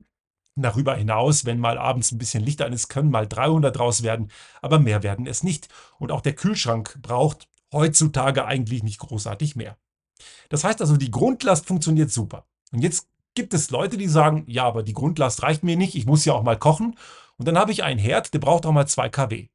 Darüber 0.61 0.95
hinaus, 0.95 1.45
wenn 1.45 1.59
mal 1.59 1.77
abends 1.77 2.11
ein 2.11 2.17
bisschen 2.17 2.43
Licht 2.43 2.61
an 2.61 2.73
ist, 2.73 2.89
können 2.89 3.11
mal 3.11 3.27
300 3.27 3.75
draus 3.75 4.03
werden, 4.03 4.31
aber 4.61 4.79
mehr 4.79 5.03
werden 5.03 5.27
es 5.27 5.43
nicht. 5.43 5.69
Und 5.97 6.11
auch 6.11 6.21
der 6.21 6.33
Kühlschrank 6.33 6.99
braucht 7.01 7.47
heutzutage 7.71 8.45
eigentlich 8.45 8.83
nicht 8.83 8.99
großartig 8.99 9.55
mehr. 9.55 9.77
Das 10.49 10.63
heißt 10.63 10.81
also, 10.81 10.97
die 10.97 11.11
Grundlast 11.11 11.65
funktioniert 11.65 12.11
super. 12.11 12.45
Und 12.71 12.81
jetzt 12.81 13.07
gibt 13.35 13.53
es 13.53 13.69
Leute, 13.69 13.97
die 13.97 14.07
sagen, 14.07 14.43
ja, 14.47 14.65
aber 14.65 14.83
die 14.83 14.93
Grundlast 14.93 15.43
reicht 15.43 15.63
mir 15.63 15.77
nicht, 15.77 15.95
ich 15.95 16.05
muss 16.05 16.25
ja 16.25 16.33
auch 16.33 16.43
mal 16.43 16.57
kochen. 16.57 16.97
Und 17.37 17.47
dann 17.47 17.57
habe 17.57 17.71
ich 17.71 17.83
einen 17.83 17.99
Herd, 17.99 18.33
der 18.33 18.39
braucht 18.39 18.65
auch 18.65 18.71
mal 18.71 18.87
2 18.87 19.09
kW. 19.09 19.47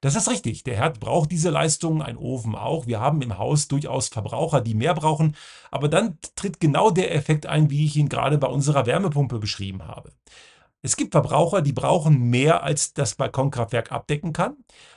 Das 0.00 0.14
ist 0.14 0.28
richtig. 0.30 0.64
Der 0.64 0.76
Herd 0.76 1.00
braucht 1.00 1.30
diese 1.30 1.50
Leistung, 1.50 2.02
ein 2.02 2.16
Ofen 2.16 2.54
auch. 2.54 2.86
Wir 2.86 3.00
haben 3.00 3.22
im 3.22 3.38
Haus 3.38 3.68
durchaus 3.68 4.08
Verbraucher, 4.08 4.60
die 4.60 4.74
mehr 4.74 4.94
brauchen. 4.94 5.36
Aber 5.70 5.88
dann 5.88 6.18
tritt 6.34 6.60
genau 6.60 6.90
der 6.90 7.14
Effekt 7.14 7.46
ein, 7.46 7.70
wie 7.70 7.86
ich 7.86 7.96
ihn 7.96 8.08
gerade 8.08 8.38
bei 8.38 8.48
unserer 8.48 8.86
Wärmepumpe 8.86 9.38
beschrieben 9.38 9.86
habe. 9.86 10.12
Es 10.82 10.96
gibt 10.96 11.12
Verbraucher, 11.12 11.62
die 11.62 11.72
brauchen 11.72 12.30
mehr, 12.30 12.62
als 12.62 12.94
das 12.94 13.14
Balkonkraftwerk 13.16 13.90
abdecken 13.90 14.32
kann. 14.32 14.56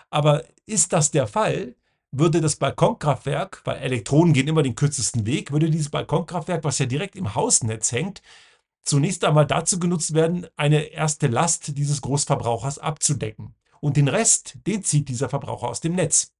Aber 0.09 0.43
ist 0.65 0.93
das 0.93 1.11
der 1.11 1.27
Fall, 1.27 1.75
würde 2.11 2.41
das 2.41 2.55
Balkonkraftwerk, 2.55 3.61
weil 3.65 3.77
Elektronen 3.77 4.33
gehen 4.33 4.47
immer 4.47 4.63
den 4.63 4.75
kürzesten 4.75 5.25
Weg, 5.25 5.51
würde 5.51 5.69
dieses 5.69 5.89
Balkonkraftwerk, 5.89 6.63
was 6.63 6.79
ja 6.79 6.85
direkt 6.85 7.15
im 7.15 7.35
Hausnetz 7.35 7.91
hängt, 7.91 8.21
zunächst 8.83 9.23
einmal 9.23 9.45
dazu 9.45 9.79
genutzt 9.79 10.13
werden, 10.13 10.47
eine 10.55 10.85
erste 10.85 11.27
Last 11.27 11.77
dieses 11.77 12.01
Großverbrauchers 12.01 12.79
abzudecken. 12.79 13.53
Und 13.81 13.97
den 13.97 14.07
Rest, 14.07 14.57
den 14.67 14.83
zieht 14.83 15.09
dieser 15.09 15.29
Verbraucher 15.29 15.67
aus 15.67 15.81
dem 15.81 15.95
Netz. 15.95 16.33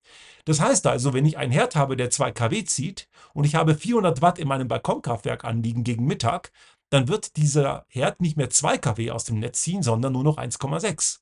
Das 0.46 0.60
heißt 0.60 0.88
also, 0.88 1.14
wenn 1.14 1.26
ich 1.26 1.38
einen 1.38 1.52
Herd 1.52 1.76
habe, 1.76 1.96
der 1.96 2.10
2 2.10 2.32
kW 2.32 2.64
zieht 2.64 3.08
und 3.34 3.44
ich 3.46 3.56
habe 3.56 3.76
400 3.76 4.22
Watt 4.22 4.40
in 4.40 4.48
meinem 4.48 4.68
Balkonkraftwerk 4.68 5.44
anliegen 5.44 5.84
gegen 5.84 6.06
Mittag, 6.06 6.52
dann 6.90 7.08
wird 7.08 7.38
dieser 7.38 7.86
Herd 7.88 8.22
nicht 8.22 8.38
mehr 8.38 8.50
2 8.50 8.78
kW 8.78 9.12
aus 9.12 9.26
dem 9.26 9.40
Netz 9.40 9.62
ziehen, 9.62 9.84
sondern 9.84 10.14
nur 10.14 10.24
noch 10.24 10.38
1,6. 10.38 11.20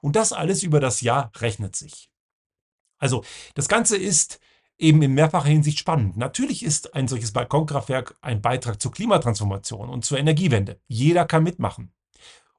Und 0.00 0.16
das 0.16 0.32
alles 0.32 0.62
über 0.62 0.80
das 0.80 1.00
Jahr 1.00 1.30
rechnet 1.36 1.76
sich. 1.76 2.10
Also 2.98 3.24
das 3.54 3.68
Ganze 3.68 3.96
ist 3.96 4.40
eben 4.78 5.02
in 5.02 5.12
mehrfacher 5.12 5.48
Hinsicht 5.48 5.78
spannend. 5.78 6.16
Natürlich 6.16 6.62
ist 6.62 6.94
ein 6.94 7.06
solches 7.06 7.32
Balkonkraftwerk 7.32 8.16
ein 8.22 8.40
Beitrag 8.40 8.80
zur 8.80 8.92
Klimatransformation 8.92 9.88
und 9.88 10.04
zur 10.04 10.18
Energiewende. 10.18 10.80
Jeder 10.86 11.26
kann 11.26 11.42
mitmachen. 11.42 11.92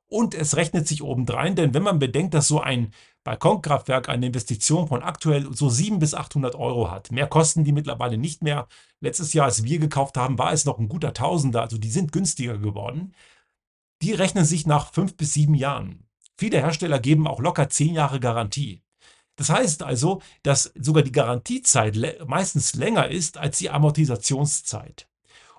Und 0.07 0.35
es 0.35 0.55
rechnet 0.55 0.88
sich 0.88 1.01
obendrein, 1.01 1.55
denn 1.55 1.74
wenn 1.74 1.83
man 1.83 2.00
bedenkt, 2.00 2.33
dass 2.33 2.47
so 2.47 2.62
ein 2.62 2.93
Balkonkraftwerk 3.24 4.07
eine 4.07 4.27
Investition 4.27 4.88
von 4.88 5.01
aktuell 5.01 5.47
so 5.53 5.67
700 5.67 6.00
bis 6.00 6.13
800 6.13 6.55
Euro 6.55 6.91
hat, 6.91 7.12
mehr 7.12 7.25
kosten 7.27 7.63
die 7.63 7.71
mittlerweile 7.71 8.17
nicht 8.17 8.43
mehr. 8.43 8.67
Letztes 9.01 9.33
Jahr, 9.33 9.45
als 9.45 9.63
wir 9.63 9.79
gekauft 9.79 10.15
haben, 10.15 10.38
war 10.38 10.53
es 10.53 10.65
noch 10.65 10.77
ein 10.77 10.89
guter 10.89 11.13
Tausender, 11.13 11.62
also 11.62 11.79
die 11.79 11.89
sind 11.89 12.12
günstiger 12.12 12.59
geworden. 12.59 13.15
Die 14.03 14.13
rechnen 14.13 14.45
sich 14.45 14.67
nach 14.67 14.93
fünf 14.93 15.17
bis 15.17 15.33
sieben 15.33 15.55
Jahren. 15.55 16.07
Viele 16.38 16.59
Hersteller 16.59 17.00
geben 17.00 17.27
auch 17.27 17.39
locker 17.39 17.69
zehn 17.69 17.95
Jahre 17.95 18.19
Garantie. 18.19 18.83
Das 19.38 19.50
heißt 19.50 19.83
also, 19.83 20.21
dass 20.43 20.71
sogar 20.75 21.03
die 21.03 21.12
Garantiezeit 21.12 21.97
meistens 22.27 22.75
länger 22.75 23.09
ist 23.09 23.38
als 23.38 23.57
die 23.57 23.69
Amortisationszeit. 23.69 25.09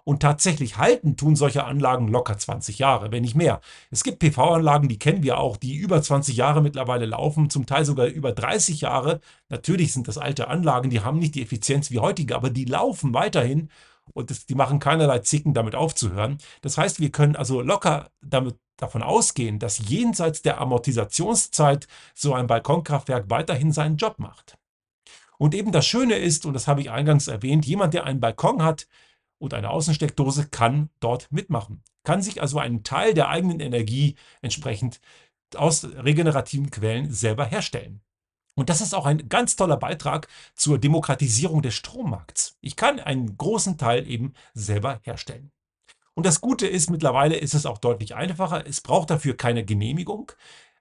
Und 0.09 0.21
tatsächlich 0.23 0.79
halten 0.79 1.17
tun 1.17 1.35
solche 1.35 1.65
Anlagen 1.65 2.07
locker 2.07 2.39
20 2.39 2.79
Jahre, 2.79 3.11
wenn 3.11 3.23
nicht 3.23 3.35
mehr. 3.35 3.61
Es 3.91 4.05
gibt 4.05 4.21
PV-Anlagen, 4.21 4.89
die 4.89 5.01
kennen 5.01 5.25
wir 5.25 5.39
auch, 5.39 5.57
die 5.57 5.75
über 5.75 6.01
20 6.01 6.37
Jahre 6.37 6.63
mittlerweile 6.63 7.07
laufen, 7.07 7.51
zum 7.51 7.67
Teil 7.67 7.85
sogar 7.85 8.07
über 8.07 8.31
30 8.31 8.83
Jahre. 8.83 9.19
Natürlich 9.49 9.93
sind 9.93 10.07
das 10.07 10.17
alte 10.17 10.47
Anlagen, 10.47 10.91
die 10.91 11.01
haben 11.01 11.19
nicht 11.19 11.35
die 11.35 11.43
Effizienz 11.43 11.91
wie 11.91 11.99
heutige, 11.99 12.37
aber 12.37 12.51
die 12.51 12.67
laufen 12.67 13.15
weiterhin 13.15 13.69
und 14.13 14.31
das, 14.31 14.47
die 14.47 14.55
machen 14.55 14.79
keinerlei 14.79 15.19
Zicken, 15.19 15.55
damit 15.55 15.75
aufzuhören. 15.75 16.39
Das 16.63 16.79
heißt, 16.79 17.01
wir 17.01 17.11
können 17.11 17.35
also 17.35 17.61
locker 17.61 18.13
damit 18.23 18.55
davon 18.77 19.03
ausgehen, 19.03 19.59
dass 19.59 19.89
jenseits 19.89 20.41
der 20.41 20.61
Amortisationszeit 20.61 21.89
so 22.15 22.33
ein 22.33 22.47
Balkonkraftwerk 22.47 23.29
weiterhin 23.29 23.73
seinen 23.73 23.97
Job 23.97 24.21
macht. 24.21 24.57
Und 25.37 25.53
eben 25.53 25.73
das 25.73 25.85
Schöne 25.85 26.15
ist, 26.15 26.47
und 26.47 26.55
das 26.55 26.69
habe 26.69 26.81
ich 26.81 26.93
eingangs 26.93 27.27
erwähnt, 27.27 27.67
jemand, 27.67 27.93
der 27.93 28.05
einen 28.05 28.21
Balkon 28.21 28.63
hat 28.63 28.87
und 29.38 29.55
eine 29.55 29.71
Außensteckdose, 29.71 30.49
kann 30.49 30.90
dort 31.00 31.31
mitmachen, 31.31 31.83
kann 32.05 32.23
sich 32.23 32.40
also 32.40 32.59
einen 32.59 32.83
Teil 32.83 33.14
der 33.14 33.28
eigenen 33.28 33.61
Energie 33.61 34.16
entsprechend 34.43 35.00
aus 35.55 35.85
regenerativen 35.85 36.71
Quellen 36.71 37.11
selber 37.12 37.45
herstellen. 37.45 38.00
Und 38.55 38.71
das 38.71 38.81
ist 38.81 38.95
auch 38.95 39.05
ein 39.05 39.28
ganz 39.28 39.55
toller 39.57 39.76
Beitrag 39.76 40.28
zur 40.55 40.78
Demokratisierung 40.78 41.61
des 41.61 41.75
Strommarkts. 41.75 42.57
Ich 42.62 42.75
kann 42.75 43.00
einen 43.00 43.37
großen 43.37 43.76
Teil 43.76 44.09
eben 44.09 44.33
selber 44.55 44.99
herstellen. 45.02 45.52
Und 46.14 46.25
das 46.25 46.40
Gute 46.40 46.66
ist, 46.66 46.88
mittlerweile 46.88 47.37
ist 47.37 47.52
es 47.52 47.66
auch 47.66 47.76
deutlich 47.76 48.14
einfacher. 48.14 48.66
Es 48.66 48.81
braucht 48.81 49.11
dafür 49.11 49.37
keine 49.37 49.66
Genehmigung. 49.66 50.33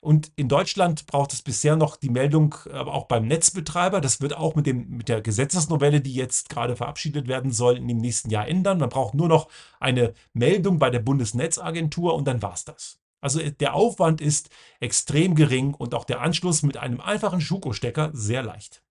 Und 0.05 0.31
in 0.35 0.47
Deutschland 0.47 1.07
braucht 1.07 1.33
es 1.33 1.41
bisher 1.41 1.75
noch 1.75 1.95
die 1.95 2.11
Meldung, 2.11 2.53
aber 2.71 2.93
auch 2.93 3.05
beim 3.05 3.25
Netzbetreiber. 3.25 4.01
Das 4.01 4.21
wird 4.21 4.37
auch 4.37 4.53
mit, 4.53 4.67
dem, 4.67 4.87
mit 4.87 5.09
der 5.09 5.19
Gesetzesnovelle, 5.19 5.99
die 5.99 6.13
jetzt 6.13 6.49
gerade 6.49 6.75
verabschiedet 6.75 7.27
werden 7.27 7.51
soll, 7.51 7.77
in 7.77 7.87
dem 7.87 7.97
nächsten 7.97 8.29
Jahr 8.29 8.47
ändern. 8.47 8.77
Man 8.77 8.89
braucht 8.89 9.15
nur 9.15 9.27
noch 9.27 9.49
eine 9.79 10.13
Meldung 10.31 10.77
bei 10.77 10.91
der 10.91 10.99
Bundesnetzagentur 10.99 12.13
und 12.13 12.27
dann 12.27 12.43
war 12.43 12.53
es 12.53 12.65
das. 12.65 12.99
Also 13.19 13.39
äh, 13.39 13.51
der 13.51 13.73
Aufwand 13.73 14.21
ist 14.21 14.51
extrem 14.79 15.33
gering 15.33 15.73
und 15.73 15.95
auch 15.95 16.05
der 16.05 16.21
Anschluss 16.21 16.61
mit 16.61 16.77
einem 16.77 17.01
einfachen 17.01 17.41
Schuko-Stecker 17.41 18.11
sehr 18.13 18.43
leicht. 18.43 18.83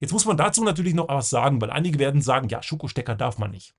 Jetzt 0.00 0.12
muss 0.12 0.24
man 0.24 0.36
dazu 0.36 0.64
natürlich 0.64 0.94
noch 0.94 1.06
was 1.06 1.30
sagen, 1.30 1.60
weil 1.60 1.70
einige 1.70 2.00
werden 2.00 2.20
sagen, 2.20 2.48
ja, 2.48 2.64
Schuko-Stecker 2.64 3.14
darf 3.14 3.38
man 3.38 3.52
nicht. 3.52 3.76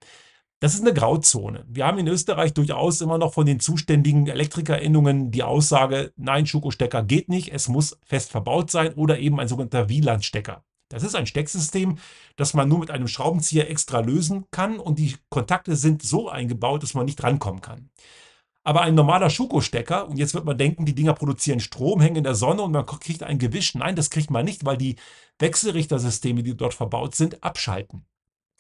Das 0.60 0.74
ist 0.74 0.82
eine 0.82 0.94
Grauzone. 0.94 1.66
Wir 1.68 1.86
haben 1.86 2.00
in 2.00 2.08
Österreich 2.08 2.52
durchaus 2.54 3.00
immer 3.02 3.20
noch 3.20 3.34
von 3.34 3.46
den 3.46 3.60
zuständigen 3.60 4.26
Elektrikerendungen 4.26 5.30
die 5.30 5.44
Aussage, 5.44 6.14
nein, 6.16 6.48
Schuko-Stecker 6.48 7.04
geht 7.04 7.30
nicht, 7.30 7.54
es 7.54 7.68
muss 7.68 8.00
fest 8.04 8.32
verbaut 8.32 8.72
sein 8.72 8.94
oder 8.96 9.20
eben 9.20 9.40
ein 9.40 9.48
sogenannter 9.48 9.88
WLAN-Stecker. 9.88 10.64
Das 10.90 11.04
ist 11.04 11.16
ein 11.16 11.28
Stecksystem, 11.28 12.00
das 12.38 12.56
man 12.56 12.70
nur 12.70 12.80
mit 12.80 12.90
einem 12.90 13.08
Schraubenzieher 13.08 13.70
extra 13.70 14.00
lösen 14.00 14.46
kann 14.50 14.80
und 14.80 14.98
die 14.98 15.16
Kontakte 15.30 15.76
sind 15.76 16.02
so 16.02 16.28
eingebaut, 16.28 16.82
dass 16.82 16.96
man 16.96 17.06
nicht 17.06 17.22
rankommen 17.22 17.62
kann. 17.62 17.90
Aber 18.64 18.82
ein 18.82 18.96
normaler 18.96 19.30
Schuko-Stecker, 19.30 20.10
und 20.10 20.18
jetzt 20.18 20.34
wird 20.34 20.46
man 20.46 20.58
denken, 20.58 20.86
die 20.86 20.96
Dinger 20.96 21.14
produzieren 21.14 21.60
Strom, 21.60 22.02
hängen 22.02 22.18
in 22.18 22.24
der 22.24 22.36
Sonne 22.36 22.64
und 22.64 22.72
man 22.72 22.86
kriegt 22.86 23.22
ein 23.24 23.38
Gewisch. 23.38 23.76
Nein, 23.76 23.96
das 23.96 24.10
kriegt 24.10 24.32
man 24.32 24.44
nicht, 24.44 24.66
weil 24.66 24.78
die 24.78 24.96
Wechselrichtersysteme, 25.40 26.42
die 26.42 26.58
dort 26.58 26.74
verbaut 26.74 27.16
sind, 27.16 27.44
abschalten. 27.44 28.06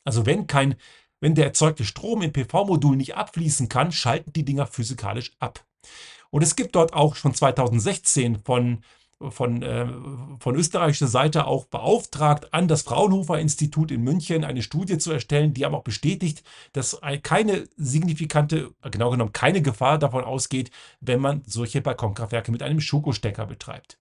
Also 0.06 0.26
wenn 0.26 0.48
kein 0.48 0.76
wenn 1.20 1.36
der 1.36 1.46
erzeugte 1.46 1.86
Strom 1.86 2.22
im 2.22 2.34
PV-Modul 2.34 2.96
nicht 2.96 3.16
abfließen 3.16 3.70
kann, 3.70 3.92
schalten 3.92 4.34
die 4.34 4.46
Dinger 4.46 4.68
physikalisch 4.68 5.32
ab. 5.40 5.66
Und 6.30 6.42
es 6.42 6.56
gibt 6.56 6.76
dort 6.76 6.94
auch 6.94 7.16
schon 7.16 7.34
2016 7.34 8.40
von, 8.40 8.84
von, 9.30 9.64
äh, 9.64 9.88
von 10.40 10.56
österreichischer 10.56 11.08
Seite 11.08 11.48
auch 11.48 11.66
beauftragt, 11.66 12.54
an 12.54 12.68
das 12.68 12.82
Fraunhofer 12.82 13.40
Institut 13.40 13.92
in 13.92 14.04
München 14.04 14.44
eine 14.44 14.62
Studie 14.62 14.98
zu 14.98 15.12
erstellen. 15.12 15.54
Die 15.54 15.66
haben 15.66 15.76
auch 15.76 15.84
bestätigt, 15.84 16.44
dass 16.74 17.00
keine 17.24 17.68
signifikante, 17.78 18.72
genau 18.92 19.10
genommen 19.12 19.34
keine 19.34 19.62
Gefahr 19.62 19.98
davon 19.98 20.24
ausgeht, 20.24 20.72
wenn 21.00 21.22
man 21.22 21.44
solche 21.46 21.82
Balkonkraftwerke 21.82 22.52
mit 22.52 22.62
einem 22.62 22.82
Schokostecker 22.82 23.46
betreibt. 23.46 23.98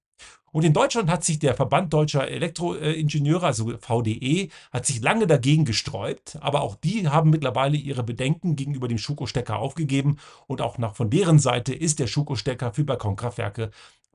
Und 0.53 0.65
in 0.65 0.73
Deutschland 0.73 1.11
hat 1.11 1.23
sich 1.23 1.39
der 1.39 1.55
Verband 1.55 1.93
deutscher 1.93 2.29
Elektroingenieure, 2.29 3.45
also 3.45 3.77
VDE, 3.79 4.49
hat 4.73 4.87
sich 4.87 5.03
lange 5.03 5.27
dagegen 5.27 5.67
gesträubt, 5.67 6.39
aber 6.41 6.63
auch 6.63 6.77
die 6.77 7.09
haben 7.09 7.29
mittlerweile 7.29 7.77
ihre 7.77 8.03
Bedenken 8.03 8.57
gegenüber 8.57 8.89
dem 8.89 8.97
Schuko-Stecker 8.97 9.59
aufgegeben 9.59 10.17
und 10.47 10.63
auch 10.63 10.79
nach 10.79 10.95
von 10.95 11.11
deren 11.11 11.39
Seite 11.39 11.75
ist 11.75 11.99
der 11.99 12.07
Schuko-Stecker 12.07 12.73
für 12.73 12.85
Balkonkraftwerke 12.85 13.71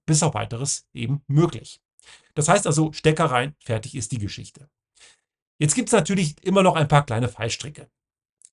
bis 0.07 0.23
auf 0.23 0.33
weiteres 0.33 0.87
eben 0.93 1.21
möglich. 1.27 1.79
Das 2.33 2.49
heißt 2.49 2.65
also, 2.65 2.91
Stecker 2.91 3.25
rein, 3.25 3.55
fertig 3.59 3.95
ist 3.95 4.11
die 4.11 4.17
Geschichte. 4.17 4.67
Jetzt 5.59 5.75
gibt 5.75 5.89
es 5.89 5.93
natürlich 5.93 6.43
immer 6.43 6.63
noch 6.63 6.75
ein 6.75 6.87
paar 6.87 7.05
kleine 7.05 7.27
Fallstricke. 7.27 7.87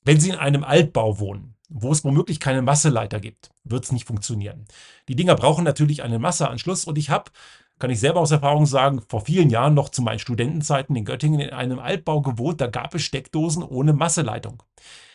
Wenn 0.02 0.20
Sie 0.20 0.28
in 0.28 0.36
einem 0.36 0.62
Altbau 0.62 1.18
wohnen, 1.18 1.54
wo 1.68 1.92
es 1.92 2.04
womöglich 2.04 2.40
keine 2.40 2.62
Masseleiter 2.62 3.20
gibt, 3.20 3.50
wird 3.64 3.84
es 3.84 3.92
nicht 3.92 4.06
funktionieren. 4.06 4.66
Die 5.08 5.16
Dinger 5.16 5.34
brauchen 5.34 5.64
natürlich 5.64 6.02
einen 6.02 6.20
Masseanschluss 6.20 6.84
und 6.84 6.98
ich 6.98 7.10
habe, 7.10 7.30
kann 7.78 7.90
ich 7.90 8.00
selber 8.00 8.20
aus 8.20 8.30
Erfahrung 8.30 8.66
sagen, 8.66 9.02
vor 9.08 9.20
vielen 9.20 9.50
Jahren 9.50 9.74
noch 9.74 9.90
zu 9.90 10.02
meinen 10.02 10.18
Studentenzeiten 10.18 10.96
in 10.96 11.04
Göttingen 11.04 11.40
in 11.40 11.50
einem 11.50 11.78
Altbau 11.78 12.22
gewohnt, 12.22 12.60
da 12.60 12.66
gab 12.66 12.94
es 12.94 13.02
Steckdosen 13.02 13.62
ohne 13.62 13.92
Masseleitung. 13.92 14.62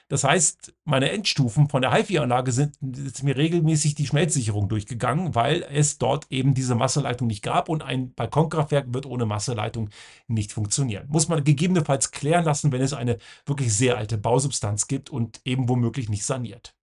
Das 0.09 0.23
heißt, 0.23 0.73
meine 0.83 1.09
Endstufen 1.11 1.69
von 1.69 1.81
der 1.81 1.93
HiFi-Anlage 1.93 2.51
sind, 2.51 2.75
sind 2.81 3.23
mir 3.23 3.37
regelmäßig 3.37 3.95
die 3.95 4.05
Schmelzsicherung 4.05 4.67
durchgegangen, 4.69 5.33
weil 5.33 5.63
es 5.63 5.97
dort 5.97 6.27
eben 6.29 6.53
diese 6.53 6.75
Masseleitung 6.75 7.27
nicht 7.27 7.41
gab 7.41 7.69
und 7.69 7.81
ein 7.81 8.13
Balkonkraftwerk 8.13 8.93
wird 8.93 9.05
ohne 9.05 9.25
Masseleitung 9.25 9.89
nicht 10.27 10.51
funktionieren. 10.51 11.07
Muss 11.07 11.29
man 11.29 11.43
gegebenenfalls 11.43 12.11
klären 12.11 12.45
lassen, 12.45 12.71
wenn 12.71 12.81
es 12.81 12.93
eine 12.93 13.17
wirklich 13.45 13.73
sehr 13.73 13.97
alte 13.97 14.17
Bausubstanz 14.17 14.87
gibt 14.87 15.09
und 15.09 15.41
eben 15.45 15.69
womöglich 15.69 16.09
nicht 16.09 16.25
saniert. 16.25 16.75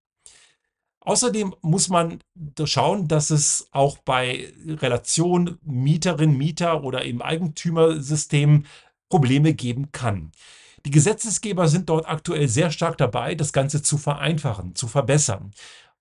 Außerdem 1.03 1.55
muss 1.63 1.89
man 1.89 2.21
schauen, 2.65 3.09
dass 3.09 3.31
es 3.31 3.69
auch 3.71 3.99
bei 3.99 4.53
Relation 4.67 5.59
Mieterin, 5.63 6.37
Mieter 6.37 6.85
oder 6.85 7.05
im 7.05 7.23
Eigentümersystem 7.23 8.65
Probleme 9.09 9.55
geben 9.55 9.93
kann. 9.93 10.31
Die 10.87 10.91
Gesetzesgeber 10.91 11.69
sind 11.69 11.91
dort 11.91 12.09
aktuell 12.09 12.49
sehr 12.49 12.71
stark 12.71 12.97
dabei, 12.97 13.35
das 13.35 13.53
Ganze 13.53 13.83
zu 13.83 13.99
vereinfachen, 13.99 14.75
zu 14.75 14.89
verbessern. 14.89 15.51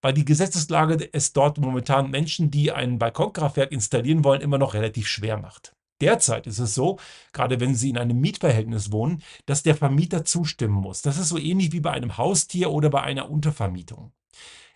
Weil 0.01 0.13
die 0.13 0.23
Gesetzeslage 0.23 1.09
es 1.11 1.33
dort 1.33 1.57
momentan 1.57 2.09
Menschen, 2.09 2.49
die 2.51 2.71
ein 2.71 2.97
Balkonkraftwerk 2.97 3.73
installieren 3.73 4.23
wollen, 4.23 4.41
immer 4.41 4.57
noch 4.57 4.73
relativ 4.73 5.07
schwer 5.07 5.37
macht. 5.37 5.75
Derzeit 6.01 6.47
ist 6.47 6.59
es 6.59 6.73
so, 6.73 6.97
gerade 7.33 7.59
wenn 7.59 7.75
Sie 7.75 7.89
in 7.89 7.97
einem 7.97 8.19
Mietverhältnis 8.21 8.91
wohnen, 8.93 9.21
dass 9.45 9.63
der 9.63 9.75
Vermieter 9.75 10.23
zustimmen 10.23 10.75
muss. 10.75 11.01
Das 11.01 11.17
ist 11.17 11.27
so 11.27 11.37
ähnlich 11.37 11.73
wie 11.73 11.81
bei 11.81 11.91
einem 11.91 12.17
Haustier 12.17 12.71
oder 12.71 12.89
bei 12.89 13.01
einer 13.01 13.29
Untervermietung. 13.29 14.13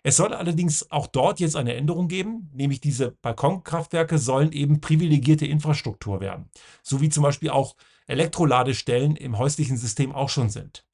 Es 0.05 0.17
soll 0.17 0.33
allerdings 0.33 0.91
auch 0.91 1.07
dort 1.07 1.39
jetzt 1.39 1.55
eine 1.55 1.75
Änderung 1.75 2.10
geben, 2.10 2.50
nämlich 2.53 2.81
diese 2.81 3.12
Balkonkraftwerke 3.12 4.17
sollen 4.17 4.51
eben 4.51 4.81
privilegierte 4.81 5.45
Infrastruktur 5.45 6.19
werden, 6.19 6.50
so 6.83 7.00
wie 7.00 7.10
zum 7.10 7.24
Beispiel 7.24 7.50
auch 7.50 7.77
Elektroladestellen 8.07 9.15
im 9.15 9.38
häuslichen 9.38 9.77
System 9.77 10.12
auch 10.12 10.27
schon 10.27 10.50
sind. 10.50 10.86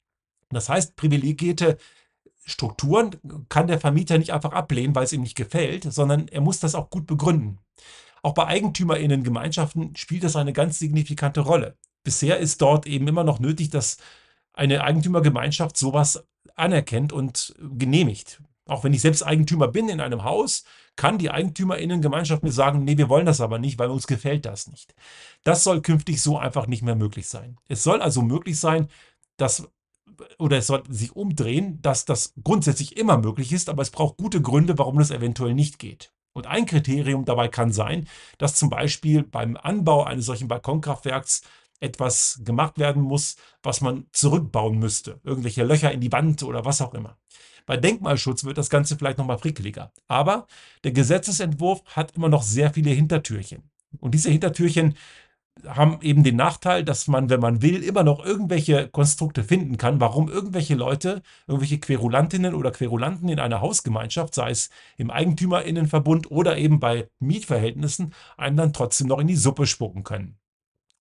Das 0.50 0.68
heißt, 0.68 0.94
privilegierte 0.94 1.76
Strukturen 2.44 3.16
kann 3.48 3.66
der 3.66 3.80
Vermieter 3.80 4.16
nicht 4.16 4.32
einfach 4.32 4.52
ablehnen, 4.52 4.94
weil 4.94 5.04
es 5.04 5.12
ihm 5.12 5.22
nicht 5.22 5.36
gefällt, 5.36 5.92
sondern 5.92 6.28
er 6.28 6.40
muss 6.40 6.60
das 6.60 6.76
auch 6.76 6.88
gut 6.88 7.06
begründen. 7.06 7.58
Auch 8.22 8.34
bei 8.34 8.46
Eigentümerinnengemeinschaften 8.46 9.96
spielt 9.96 10.24
das 10.24 10.36
eine 10.36 10.52
ganz 10.52 10.78
signifikante 10.78 11.40
Rolle. 11.40 11.76
Bisher 12.04 12.38
ist 12.38 12.62
dort 12.62 12.86
eben 12.86 13.08
immer 13.08 13.24
noch 13.24 13.40
nötig, 13.40 13.70
dass 13.70 13.98
eine 14.52 14.82
Eigentümergemeinschaft 14.82 15.76
sowas 15.76 16.24
anerkennt 16.54 17.12
und 17.12 17.54
genehmigt. 17.58 18.40
Auch 18.70 18.84
wenn 18.84 18.92
ich 18.92 19.00
selbst 19.00 19.22
Eigentümer 19.22 19.68
bin 19.68 19.88
in 19.88 20.00
einem 20.00 20.22
Haus, 20.22 20.64
kann 20.96 21.18
die 21.18 21.30
Eigentümerinnengemeinschaft 21.30 22.42
mir 22.42 22.52
sagen, 22.52 22.84
nee, 22.84 22.96
wir 22.96 23.08
wollen 23.08 23.26
das 23.26 23.40
aber 23.40 23.58
nicht, 23.58 23.78
weil 23.78 23.90
uns 23.90 24.06
gefällt 24.06 24.46
das 24.46 24.68
nicht. 24.68 24.94
Das 25.42 25.64
soll 25.64 25.82
künftig 25.82 26.22
so 26.22 26.38
einfach 26.38 26.66
nicht 26.66 26.82
mehr 26.82 26.94
möglich 26.94 27.28
sein. 27.28 27.58
Es 27.68 27.82
soll 27.82 28.00
also 28.00 28.22
möglich 28.22 28.60
sein, 28.60 28.88
dass 29.36 29.68
oder 30.38 30.58
es 30.58 30.66
soll 30.66 30.82
sich 30.88 31.16
umdrehen, 31.16 31.80
dass 31.82 32.04
das 32.04 32.34
grundsätzlich 32.44 32.96
immer 32.96 33.16
möglich 33.16 33.52
ist, 33.52 33.68
aber 33.70 33.82
es 33.82 33.90
braucht 33.90 34.18
gute 34.18 34.42
Gründe, 34.42 34.78
warum 34.78 34.98
das 34.98 35.10
eventuell 35.10 35.54
nicht 35.54 35.78
geht. 35.78 36.12
Und 36.32 36.46
ein 36.46 36.66
Kriterium 36.66 37.24
dabei 37.24 37.48
kann 37.48 37.72
sein, 37.72 38.06
dass 38.38 38.54
zum 38.54 38.70
Beispiel 38.70 39.22
beim 39.22 39.56
Anbau 39.56 40.04
eines 40.04 40.26
solchen 40.26 40.46
Balkonkraftwerks 40.46 41.42
etwas 41.80 42.40
gemacht 42.44 42.78
werden 42.78 43.02
muss, 43.02 43.36
was 43.62 43.80
man 43.80 44.06
zurückbauen 44.12 44.78
müsste. 44.78 45.18
Irgendwelche 45.24 45.64
Löcher 45.64 45.90
in 45.90 46.00
die 46.00 46.12
Wand 46.12 46.42
oder 46.42 46.64
was 46.64 46.82
auch 46.82 46.94
immer. 46.94 47.16
Bei 47.66 47.76
Denkmalschutz 47.76 48.44
wird 48.44 48.58
das 48.58 48.70
Ganze 48.70 48.96
vielleicht 48.96 49.18
nochmal 49.18 49.38
frickeliger. 49.38 49.92
Aber 50.08 50.46
der 50.84 50.92
Gesetzesentwurf 50.92 51.82
hat 51.86 52.16
immer 52.16 52.28
noch 52.28 52.42
sehr 52.42 52.72
viele 52.72 52.90
Hintertürchen. 52.90 53.70
Und 53.98 54.14
diese 54.14 54.30
Hintertürchen 54.30 54.94
haben 55.66 55.98
eben 56.00 56.22
den 56.24 56.36
Nachteil, 56.36 56.84
dass 56.84 57.06
man, 57.08 57.28
wenn 57.28 57.40
man 57.40 57.62
will, 57.62 57.82
immer 57.82 58.02
noch 58.02 58.24
irgendwelche 58.24 58.88
Konstrukte 58.88 59.44
finden 59.44 59.76
kann, 59.76 60.00
warum 60.00 60.28
irgendwelche 60.28 60.74
Leute, 60.74 61.22
irgendwelche 61.46 61.78
Querulantinnen 61.78 62.54
oder 62.54 62.70
Querulanten 62.70 63.28
in 63.28 63.38
einer 63.38 63.60
Hausgemeinschaft, 63.60 64.34
sei 64.34 64.50
es 64.50 64.70
im 64.96 65.10
Eigentümerinnenverbund 65.10 66.30
oder 66.30 66.56
eben 66.56 66.80
bei 66.80 67.08
Mietverhältnissen, 67.18 68.14
einen 68.36 68.56
dann 68.56 68.72
trotzdem 68.72 69.08
noch 69.08 69.18
in 69.18 69.26
die 69.26 69.36
Suppe 69.36 69.66
spucken 69.66 70.04
können. 70.04 70.38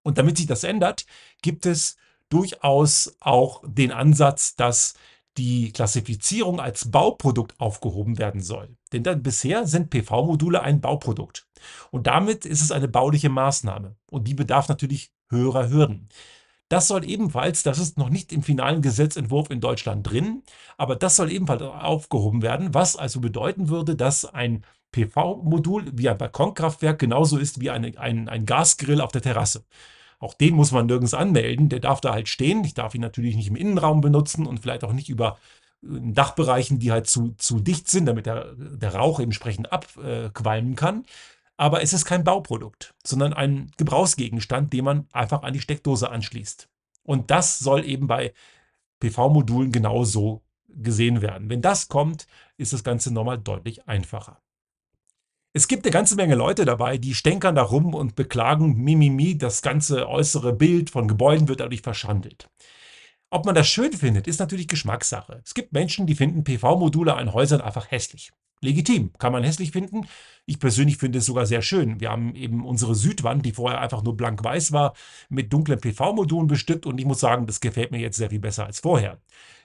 Und 0.04 0.18
damit 0.18 0.38
sich 0.38 0.48
das 0.48 0.64
ändert, 0.64 1.06
gibt 1.42 1.66
es 1.66 1.98
durchaus 2.30 3.16
auch 3.20 3.62
den 3.66 3.92
Ansatz, 3.92 4.56
dass 4.56 4.94
die 5.38 5.72
Klassifizierung 5.72 6.60
als 6.60 6.92
Bauprodukt 6.92 7.60
aufgehoben 7.60 8.18
werden 8.18 8.42
soll. 8.42 8.76
Denn 8.92 9.04
dann, 9.04 9.24
bisher 9.24 9.68
sind 9.68 9.90
PV-Module 9.90 10.62
ein 10.62 10.82
Bauprodukt. 10.82 11.48
Und 11.92 12.08
damit 12.08 12.46
ist 12.46 12.62
es 12.62 12.72
eine 12.72 12.88
bauliche 12.88 13.30
Maßnahme. 13.30 13.96
Und 14.10 14.28
die 14.28 14.34
bedarf 14.34 14.68
natürlich 14.68 15.12
höherer 15.30 15.70
Hürden. 15.70 16.10
Das 16.70 16.88
soll 16.88 17.04
ebenfalls, 17.04 17.64
das 17.64 17.80
ist 17.80 17.98
noch 17.98 18.10
nicht 18.10 18.32
im 18.32 18.44
finalen 18.44 18.84
Gesetzentwurf 18.84 19.50
in 19.50 19.60
Deutschland 19.60 20.08
drin, 20.08 20.44
aber 20.78 20.96
das 20.96 21.16
soll 21.16 21.32
ebenfalls 21.32 21.64
aufgehoben 21.64 22.44
werden, 22.44 22.76
was 22.76 22.96
also 22.96 23.20
bedeuten 23.20 23.70
würde, 23.70 23.96
dass 23.96 24.24
ein 24.24 24.64
PV-Modul 24.92 25.92
wie 25.94 26.10
ein 26.10 26.18
Balkonkraftwerk 26.18 27.00
genauso 27.00 27.38
ist 27.38 27.60
wie 27.60 27.72
eine, 27.72 27.98
ein, 28.00 28.30
ein 28.30 28.46
Gasgrill 28.46 29.02
auf 29.02 29.12
der 29.12 29.24
Terrasse. 29.24 29.66
Auch 30.20 30.34
den 30.34 30.56
muss 30.56 30.72
man 30.72 30.86
nirgends 30.86 31.14
anmelden. 31.14 31.70
Der 31.70 31.80
darf 31.80 32.02
da 32.02 32.14
halt 32.14 32.28
stehen. 32.28 32.64
Ich 32.64 32.74
darf 32.74 32.94
ihn 32.94 33.02
natürlich 33.02 33.36
nicht 33.36 33.48
im 33.48 33.56
Innenraum 33.56 34.02
benutzen 34.02 34.46
und 34.46 34.60
vielleicht 34.60 34.84
auch 34.84 34.94
nicht 34.94 35.10
über 35.10 35.38
äh, 35.84 35.88
Dachbereichen, 36.12 36.80
die 36.80 36.92
halt 36.92 37.08
zu, 37.08 37.34
zu 37.38 37.60
dicht 37.60 37.90
sind, 37.90 38.06
damit 38.06 38.26
der, 38.26 38.54
der 38.56 38.96
Rauch 38.96 39.20
entsprechend 39.20 39.72
abqualmen 39.72 40.76
kann. 40.76 41.06
Aber 41.58 41.82
es 41.82 41.94
ist 41.94 42.06
kein 42.06 42.24
Bauprodukt, 42.24 42.94
sondern 43.04 43.34
ein 43.34 43.72
Gebrauchsgegenstand, 43.78 44.72
den 44.72 44.86
man 44.86 45.08
einfach 45.12 45.44
an 45.44 45.54
die 45.54 45.60
Steckdose 45.60 46.10
anschließt. 46.10 46.70
Und 47.04 47.32
das 47.32 47.60
soll 47.60 47.86
eben 47.86 48.08
bei 48.08 48.34
PV-Modulen 49.00 49.72
genauso 49.72 50.42
gesehen 50.68 51.22
werden. 51.22 51.50
Wenn 51.50 51.62
das 51.62 51.88
kommt, 51.88 52.28
ist 52.58 52.74
das 52.74 52.84
Ganze 52.84 53.14
nochmal 53.14 53.38
deutlich 53.38 53.88
einfacher. 53.88 54.40
Es 55.52 55.68
gibt 55.68 55.84
eine 55.84 55.92
ganze 55.92 56.16
Menge 56.16 56.36
Leute 56.36 56.64
dabei, 56.64 57.00
die 57.00 57.16
stänkern 57.16 57.56
da 57.56 57.64
rum 57.64 57.96
und 57.96 58.16
beklagen, 58.16 58.76
mimimi, 58.84 59.36
das 59.36 59.64
ganze 59.64 60.08
äußere 60.08 60.54
Bild 60.54 60.92
von 60.92 61.08
Gebäuden 61.08 61.48
wird 61.48 61.60
dadurch 61.60 61.82
verschandelt. 61.82 62.48
Ob 63.32 63.46
man 63.48 63.56
das 63.56 63.68
schön 63.68 63.94
findet, 63.94 64.28
ist 64.28 64.40
natürlich 64.40 64.68
Geschmackssache. 64.68 65.42
Es 65.44 65.56
gibt 65.56 65.74
Menschen, 65.74 66.06
die 66.06 66.14
finden 66.14 66.44
PV-Module 66.44 67.16
an 67.16 67.34
Häusern 67.34 67.62
einfach 67.62 67.90
hässlich. 67.90 68.32
Legitim, 68.62 69.12
kann 69.18 69.32
man 69.32 69.44
hässlich 69.44 69.72
finden. 69.72 70.08
Ich 70.46 70.60
persönlich 70.60 70.98
finde 70.98 71.18
es 71.20 71.26
sogar 71.26 71.48
sehr 71.48 71.64
schön. 71.64 72.00
Wir 72.00 72.12
haben 72.12 72.36
eben 72.36 72.64
unsere 72.64 72.94
Südwand, 72.94 73.44
die 73.44 73.54
vorher 73.54 73.82
einfach 73.82 74.04
nur 74.04 74.18
blank-weiß 74.18 74.72
war, 74.72 74.94
mit 75.30 75.52
dunklen 75.52 75.80
PV-Modulen 75.80 76.48
bestückt 76.48 76.86
und 76.86 77.00
ich 77.00 77.06
muss 77.06 77.22
sagen, 77.22 77.48
das 77.48 77.60
gefällt 77.60 77.92
mir 77.92 78.00
jetzt 78.00 78.18
sehr 78.18 78.30
viel 78.30 78.40
besser 78.40 78.68
als 78.68 78.82
vorher. 78.82 79.20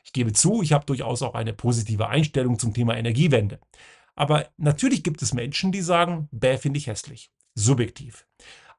Ich 0.05 0.13
gebe 0.13 0.33
zu, 0.33 0.63
ich 0.63 0.73
habe 0.73 0.87
durchaus 0.87 1.23
auch 1.23 1.35
eine 1.35 1.53
positive 1.53 2.09
Einstellung 2.09 2.59
zum 2.59 2.73
Thema 2.73 2.97
Energiewende. 2.97 3.59
Aber 4.15 4.49
natürlich 4.57 5.03
gibt 5.03 5.23
es 5.23 5.35
Menschen, 5.35 5.73
die 5.73 5.83
sagen, 5.83 6.29
bäh, 6.31 6.59
finde 6.59 6.79
ich 6.79 6.87
hässlich. 6.87 7.31
Subjektiv. 7.55 8.27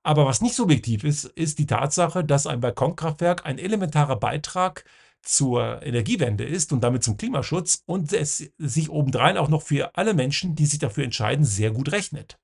Aber 0.04 0.26
was 0.26 0.42
nicht 0.42 0.56
subjektiv 0.56 1.04
ist, 1.04 1.26
ist 1.26 1.58
die 1.58 1.66
Tatsache, 1.66 2.24
dass 2.24 2.46
ein 2.46 2.60
Balkonkraftwerk 2.60 3.46
ein 3.46 3.58
elementarer 3.58 4.18
Beitrag 4.18 4.86
zur 5.24 5.82
Energiewende 5.82 6.44
ist 6.44 6.72
und 6.72 6.82
damit 6.82 7.04
zum 7.04 7.18
Klimaschutz 7.18 7.82
und 7.88 8.14
es 8.14 8.52
sich 8.60 8.90
obendrein 8.90 9.38
auch 9.38 9.50
noch 9.50 9.64
für 9.64 9.96
alle 9.96 10.14
Menschen, 10.14 10.56
die 10.56 10.68
sich 10.68 10.80
dafür 10.80 11.04
entscheiden, 11.04 11.44
sehr 11.44 11.72
gut 11.72 11.92
rechnet. 11.92 12.38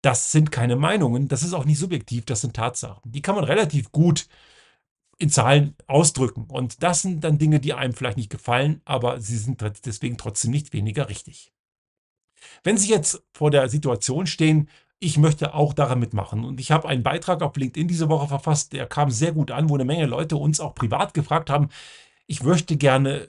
Das 0.00 0.32
sind 0.32 0.50
keine 0.50 0.76
Meinungen, 0.76 1.28
das 1.28 1.42
ist 1.42 1.52
auch 1.52 1.66
nicht 1.66 1.78
subjektiv, 1.78 2.24
das 2.24 2.40
sind 2.40 2.56
Tatsachen. 2.56 3.12
Die 3.12 3.20
kann 3.20 3.34
man 3.34 3.44
relativ 3.44 3.92
gut 3.92 4.26
in 5.18 5.28
Zahlen 5.28 5.74
ausdrücken. 5.86 6.46
Und 6.48 6.82
das 6.82 7.02
sind 7.02 7.22
dann 7.24 7.38
Dinge, 7.38 7.60
die 7.60 7.74
einem 7.74 7.92
vielleicht 7.92 8.16
nicht 8.16 8.30
gefallen, 8.30 8.80
aber 8.84 9.20
sie 9.20 9.36
sind 9.36 9.60
deswegen 9.84 10.16
trotzdem 10.16 10.52
nicht 10.52 10.72
weniger 10.72 11.08
richtig. 11.08 11.52
Wenn 12.64 12.76
Sie 12.76 12.90
jetzt 12.90 13.22
vor 13.32 13.50
der 13.50 13.68
Situation 13.68 14.26
stehen, 14.26 14.68
ich 15.00 15.16
möchte 15.16 15.54
auch 15.54 15.74
daran 15.74 16.00
mitmachen. 16.00 16.44
Und 16.44 16.60
ich 16.60 16.70
habe 16.70 16.88
einen 16.88 17.02
Beitrag 17.02 17.42
auf 17.42 17.56
LinkedIn 17.56 17.88
diese 17.88 18.08
Woche 18.08 18.28
verfasst, 18.28 18.72
der 18.72 18.86
kam 18.86 19.10
sehr 19.10 19.32
gut 19.32 19.50
an, 19.50 19.68
wo 19.68 19.74
eine 19.74 19.84
Menge 19.84 20.06
Leute 20.06 20.36
uns 20.36 20.60
auch 20.60 20.74
privat 20.74 21.14
gefragt 21.14 21.50
haben, 21.50 21.68
ich 22.26 22.42
möchte 22.42 22.76
gerne, 22.76 23.26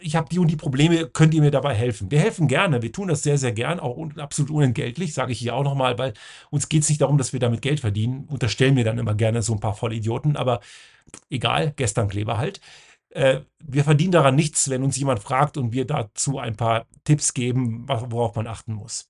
ich 0.00 0.16
habe 0.16 0.28
die 0.28 0.38
und 0.38 0.48
die 0.48 0.56
Probleme, 0.56 1.08
könnt 1.08 1.34
ihr 1.34 1.40
mir 1.40 1.50
dabei 1.50 1.74
helfen? 1.74 2.10
Wir 2.10 2.18
helfen 2.18 2.48
gerne, 2.48 2.82
wir 2.82 2.92
tun 2.92 3.08
das 3.08 3.22
sehr, 3.22 3.38
sehr 3.38 3.52
gern, 3.52 3.80
auch 3.80 3.96
absolut 4.18 4.50
unentgeltlich, 4.50 5.14
sage 5.14 5.32
ich 5.32 5.38
hier 5.38 5.54
auch 5.54 5.64
nochmal, 5.64 5.98
weil 5.98 6.14
uns 6.50 6.68
geht 6.68 6.82
es 6.82 6.88
nicht 6.88 7.00
darum, 7.00 7.16
dass 7.16 7.32
wir 7.32 7.40
damit 7.40 7.62
Geld 7.62 7.80
verdienen. 7.80 8.24
Unterstellen 8.24 8.74
mir 8.74 8.84
dann 8.84 8.98
immer 8.98 9.14
gerne 9.14 9.42
so 9.42 9.52
ein 9.52 9.60
paar 9.60 9.74
Vollidioten, 9.74 10.36
aber 10.36 10.60
egal, 11.30 11.72
gestern 11.76 12.08
Kleber 12.08 12.38
halt. 12.38 12.60
Äh, 13.14 13.42
wir 13.60 13.84
verdienen 13.84 14.12
daran 14.12 14.34
nichts, 14.34 14.68
wenn 14.68 14.82
uns 14.82 14.96
jemand 14.98 15.20
fragt 15.20 15.56
und 15.56 15.72
wir 15.72 15.86
dazu 15.86 16.38
ein 16.38 16.56
paar 16.56 16.86
Tipps 17.04 17.32
geben, 17.32 17.86
worauf 17.88 18.34
man 18.34 18.48
achten 18.48 18.74
muss. 18.74 19.08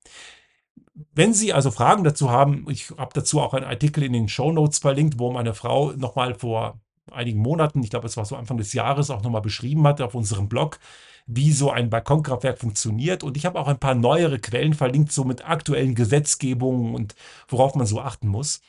Wenn 1.13 1.33
Sie 1.33 1.53
also 1.53 1.71
Fragen 1.71 2.05
dazu 2.05 2.31
haben, 2.31 2.67
ich 2.69 2.91
habe 2.91 3.11
dazu 3.15 3.41
auch 3.41 3.55
einen 3.55 3.65
Artikel 3.65 4.05
in 4.05 4.13
den 4.13 4.29
Show 4.29 4.53
Notes 4.53 4.79
verlinkt, 4.79 5.19
wo 5.19 5.33
meine 5.33 5.55
Frau 5.55 5.93
nochmal 5.93 6.35
vor 6.35 6.79
einigen 7.11 7.41
Monaten, 7.41 7.83
ich 7.83 7.91
glaube, 7.91 8.07
es 8.07 8.17
war 8.17 8.27
so 8.27 8.37
Anfang 8.37 8.59
des 8.59 8.75
Jahres, 8.75 9.11
auch 9.11 9.23
nochmal 9.23 9.41
beschrieben 9.41 9.87
hat 9.87 10.01
auf 10.01 10.15
unserem 10.15 10.49
Blog, 10.49 10.79
wie 11.27 11.53
so 11.53 11.71
ein 11.71 11.91
Balkonkraftwerk 11.91 12.59
funktioniert. 12.59 13.23
Und 13.23 13.37
ich 13.39 13.47
habe 13.47 13.59
auch 13.59 13.69
ein 13.69 13.81
paar 13.81 13.95
neuere 13.95 14.39
Quellen 14.39 14.75
verlinkt, 14.75 15.13
so 15.13 15.25
mit 15.25 15.49
aktuellen 15.49 15.95
Gesetzgebungen 15.95 16.95
und 16.95 17.15
worauf 17.49 17.75
man 17.75 17.87
so 17.87 18.01
achten 18.01 18.29
muss. 18.29 18.61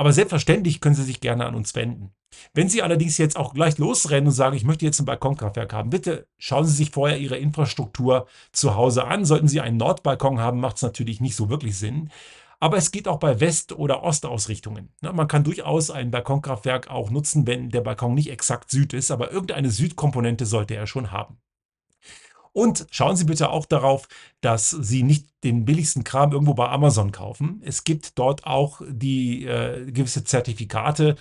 Aber 0.00 0.14
selbstverständlich 0.14 0.80
können 0.80 0.94
Sie 0.94 1.02
sich 1.02 1.20
gerne 1.20 1.44
an 1.44 1.54
uns 1.54 1.74
wenden. 1.74 2.14
Wenn 2.54 2.70
Sie 2.70 2.80
allerdings 2.80 3.18
jetzt 3.18 3.36
auch 3.36 3.52
gleich 3.52 3.76
losrennen 3.76 4.28
und 4.28 4.32
sagen, 4.32 4.56
ich 4.56 4.64
möchte 4.64 4.86
jetzt 4.86 4.98
ein 4.98 5.04
Balkonkraftwerk 5.04 5.74
haben, 5.74 5.90
bitte 5.90 6.26
schauen 6.38 6.64
Sie 6.64 6.72
sich 6.72 6.90
vorher 6.90 7.18
Ihre 7.18 7.36
Infrastruktur 7.36 8.26
zu 8.50 8.76
Hause 8.76 9.04
an. 9.04 9.26
Sollten 9.26 9.46
Sie 9.46 9.60
einen 9.60 9.76
Nordbalkon 9.76 10.40
haben, 10.40 10.58
macht 10.58 10.76
es 10.76 10.82
natürlich 10.82 11.20
nicht 11.20 11.36
so 11.36 11.50
wirklich 11.50 11.76
Sinn. 11.76 12.08
Aber 12.60 12.78
es 12.78 12.92
geht 12.92 13.08
auch 13.08 13.18
bei 13.18 13.40
West- 13.40 13.74
oder 13.74 14.02
Ostausrichtungen. 14.02 14.88
Man 15.02 15.28
kann 15.28 15.44
durchaus 15.44 15.90
ein 15.90 16.10
Balkonkraftwerk 16.10 16.88
auch 16.88 17.10
nutzen, 17.10 17.46
wenn 17.46 17.68
der 17.68 17.82
Balkon 17.82 18.14
nicht 18.14 18.30
exakt 18.30 18.70
Süd 18.70 18.94
ist, 18.94 19.10
aber 19.10 19.30
irgendeine 19.30 19.68
Südkomponente 19.68 20.46
sollte 20.46 20.76
er 20.76 20.86
schon 20.86 21.12
haben. 21.12 21.36
Und 22.52 22.86
schauen 22.90 23.16
Sie 23.16 23.24
bitte 23.24 23.50
auch 23.50 23.66
darauf, 23.66 24.08
dass 24.40 24.70
Sie 24.70 25.02
nicht 25.02 25.28
den 25.44 25.64
billigsten 25.64 26.04
Kram 26.04 26.32
irgendwo 26.32 26.54
bei 26.54 26.68
Amazon 26.68 27.12
kaufen. 27.12 27.62
Es 27.64 27.84
gibt 27.84 28.18
dort 28.18 28.46
auch 28.46 28.82
die 28.88 29.46
äh, 29.46 29.90
gewisse 29.90 30.24
Zertifikate, 30.24 31.16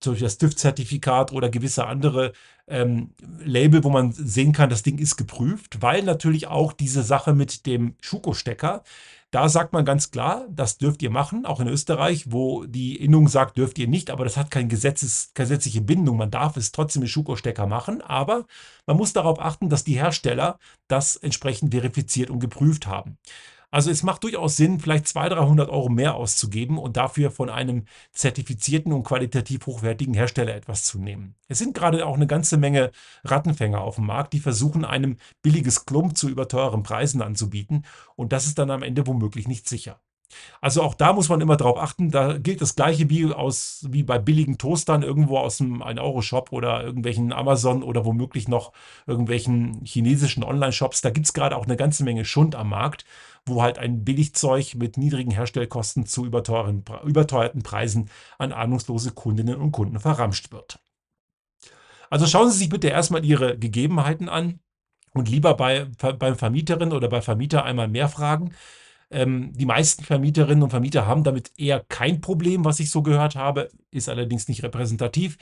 zum 0.00 0.12
Beispiel 0.14 0.26
das 0.26 0.38
TÜV-Zertifikat 0.38 1.32
oder 1.32 1.50
gewisse 1.50 1.86
andere 1.86 2.32
ähm, 2.68 3.10
Label, 3.44 3.84
wo 3.84 3.90
man 3.90 4.12
sehen 4.12 4.52
kann, 4.52 4.70
das 4.70 4.82
Ding 4.82 4.98
ist 4.98 5.16
geprüft, 5.16 5.82
weil 5.82 6.02
natürlich 6.02 6.46
auch 6.46 6.72
diese 6.72 7.02
Sache 7.02 7.34
mit 7.34 7.66
dem 7.66 7.96
Schuko-Stecker, 8.00 8.82
Da 9.30 9.48
sagt 9.48 9.72
man 9.72 9.84
ganz 9.84 10.10
klar, 10.10 10.46
das 10.50 10.76
dürft 10.78 11.02
ihr 11.02 11.10
machen, 11.10 11.46
auch 11.46 11.60
in 11.60 11.68
Österreich, 11.68 12.32
wo 12.32 12.64
die 12.64 12.96
Innung 12.96 13.28
sagt, 13.28 13.56
dürft 13.56 13.78
ihr 13.78 13.86
nicht, 13.86 14.10
aber 14.10 14.24
das 14.24 14.36
hat 14.36 14.50
keine 14.50 14.66
Gesetzes, 14.66 15.30
gesetzliche 15.34 15.80
Bindung. 15.80 16.16
Man 16.16 16.32
darf 16.32 16.56
es 16.56 16.72
trotzdem 16.72 17.02
mit 17.02 17.10
Schuko-Stecker 17.10 17.68
machen, 17.68 18.02
aber 18.02 18.46
man 18.86 18.96
muss 18.96 19.12
darauf 19.12 19.38
achten, 19.38 19.68
dass 19.68 19.84
die 19.84 19.94
Hersteller 19.94 20.58
das 20.88 21.14
entsprechend 21.14 21.72
verifiziert 21.72 22.28
und 22.28 22.40
geprüft 22.40 22.88
haben. 22.88 23.18
Also 23.70 23.90
es 23.90 24.02
macht 24.02 24.24
durchaus 24.24 24.56
Sinn, 24.56 24.80
vielleicht 24.80 25.06
200, 25.06 25.38
300 25.38 25.70
Euro 25.70 25.88
mehr 25.88 26.14
auszugeben 26.14 26.76
und 26.76 26.96
dafür 26.96 27.30
von 27.30 27.48
einem 27.48 27.84
zertifizierten 28.12 28.92
und 28.92 29.04
qualitativ 29.04 29.66
hochwertigen 29.66 30.14
Hersteller 30.14 30.54
etwas 30.54 30.84
zu 30.84 30.98
nehmen. 30.98 31.36
Es 31.46 31.58
sind 31.58 31.74
gerade 31.74 32.04
auch 32.04 32.16
eine 32.16 32.26
ganze 32.26 32.56
Menge 32.56 32.90
Rattenfänger 33.24 33.80
auf 33.80 33.96
dem 33.96 34.06
Markt, 34.06 34.32
die 34.32 34.40
versuchen, 34.40 34.84
einem 34.84 35.16
billiges 35.42 35.86
Klump 35.86 36.16
zu 36.16 36.28
überteuren 36.28 36.82
Preisen 36.82 37.22
anzubieten 37.22 37.84
und 38.16 38.32
das 38.32 38.46
ist 38.46 38.58
dann 38.58 38.70
am 38.70 38.82
Ende 38.82 39.06
womöglich 39.06 39.46
nicht 39.46 39.68
sicher. 39.68 40.00
Also 40.60 40.82
auch 40.82 40.94
da 40.94 41.12
muss 41.12 41.28
man 41.28 41.40
immer 41.40 41.56
darauf 41.56 41.78
achten, 41.78 42.10
da 42.10 42.38
gilt 42.38 42.60
das 42.60 42.76
gleiche 42.76 43.08
wie, 43.10 43.32
aus, 43.32 43.86
wie 43.88 44.02
bei 44.02 44.18
billigen 44.18 44.58
Toastern 44.58 45.02
irgendwo 45.02 45.38
aus 45.38 45.60
einem 45.60 45.82
1-Euro-Shop 45.82 46.52
oder 46.52 46.82
irgendwelchen 46.82 47.32
Amazon 47.32 47.82
oder 47.82 48.04
womöglich 48.04 48.48
noch 48.48 48.72
irgendwelchen 49.06 49.84
chinesischen 49.84 50.44
Online-Shops. 50.44 51.00
Da 51.00 51.10
gibt 51.10 51.26
es 51.26 51.32
gerade 51.32 51.56
auch 51.56 51.64
eine 51.64 51.76
ganze 51.76 52.04
Menge 52.04 52.24
Schund 52.24 52.54
am 52.54 52.70
Markt, 52.70 53.04
wo 53.46 53.62
halt 53.62 53.78
ein 53.78 54.04
Billigzeug 54.04 54.74
mit 54.76 54.96
niedrigen 54.96 55.30
Herstellkosten 55.30 56.06
zu 56.06 56.26
überteuerten 56.26 57.62
Preisen 57.62 58.10
an 58.38 58.52
ahnungslose 58.52 59.12
Kundinnen 59.12 59.56
und 59.56 59.72
Kunden 59.72 59.98
verramscht 59.98 60.52
wird. 60.52 60.78
Also 62.10 62.26
schauen 62.26 62.50
Sie 62.50 62.58
sich 62.58 62.68
bitte 62.68 62.88
erstmal 62.88 63.24
Ihre 63.24 63.56
Gegebenheiten 63.56 64.28
an 64.28 64.60
und 65.14 65.28
lieber 65.28 65.54
bei, 65.54 65.86
beim 66.18 66.36
Vermieterin 66.36 66.92
oder 66.92 67.08
bei 67.08 67.22
Vermieter 67.22 67.64
einmal 67.64 67.88
mehr 67.88 68.08
fragen, 68.08 68.52
ähm, 69.10 69.52
die 69.54 69.66
meisten 69.66 70.04
Vermieterinnen 70.04 70.62
und 70.62 70.70
Vermieter 70.70 71.06
haben 71.06 71.24
damit 71.24 71.52
eher 71.58 71.84
kein 71.88 72.20
Problem, 72.20 72.64
was 72.64 72.80
ich 72.80 72.90
so 72.90 73.02
gehört 73.02 73.34
habe, 73.34 73.70
ist 73.90 74.08
allerdings 74.08 74.48
nicht 74.48 74.62
repräsentativ. 74.62 75.36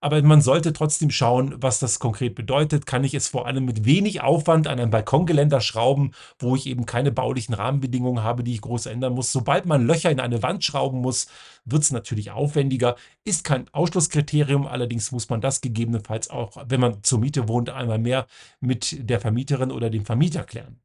Aber 0.00 0.22
man 0.22 0.40
sollte 0.40 0.72
trotzdem 0.72 1.10
schauen, 1.10 1.56
was 1.60 1.80
das 1.80 1.98
konkret 1.98 2.36
bedeutet. 2.36 2.86
Kann 2.86 3.02
ich 3.02 3.14
es 3.14 3.26
vor 3.26 3.46
allem 3.46 3.64
mit 3.64 3.84
wenig 3.84 4.20
Aufwand 4.20 4.68
an 4.68 4.78
ein 4.78 4.90
Balkongeländer 4.90 5.60
schrauben, 5.60 6.12
wo 6.38 6.54
ich 6.54 6.66
eben 6.68 6.86
keine 6.86 7.10
baulichen 7.10 7.54
Rahmenbedingungen 7.54 8.22
habe, 8.22 8.44
die 8.44 8.54
ich 8.54 8.60
groß 8.60 8.86
ändern 8.86 9.14
muss. 9.14 9.32
Sobald 9.32 9.66
man 9.66 9.86
Löcher 9.86 10.10
in 10.10 10.20
eine 10.20 10.42
Wand 10.42 10.62
schrauben 10.62 11.00
muss, 11.00 11.26
wird 11.64 11.82
es 11.82 11.90
natürlich 11.90 12.30
aufwendiger. 12.30 12.94
Ist 13.24 13.42
kein 13.42 13.66
Ausschlusskriterium, 13.72 14.68
allerdings 14.68 15.10
muss 15.10 15.28
man 15.28 15.40
das 15.40 15.60
gegebenenfalls 15.60 16.30
auch, 16.30 16.64
wenn 16.68 16.80
man 16.80 17.02
zur 17.02 17.18
Miete 17.18 17.48
wohnt, 17.48 17.68
einmal 17.68 17.98
mehr 17.98 18.28
mit 18.60 19.08
der 19.10 19.20
Vermieterin 19.20 19.72
oder 19.72 19.90
dem 19.90 20.04
Vermieter 20.04 20.44
klären. 20.44 20.80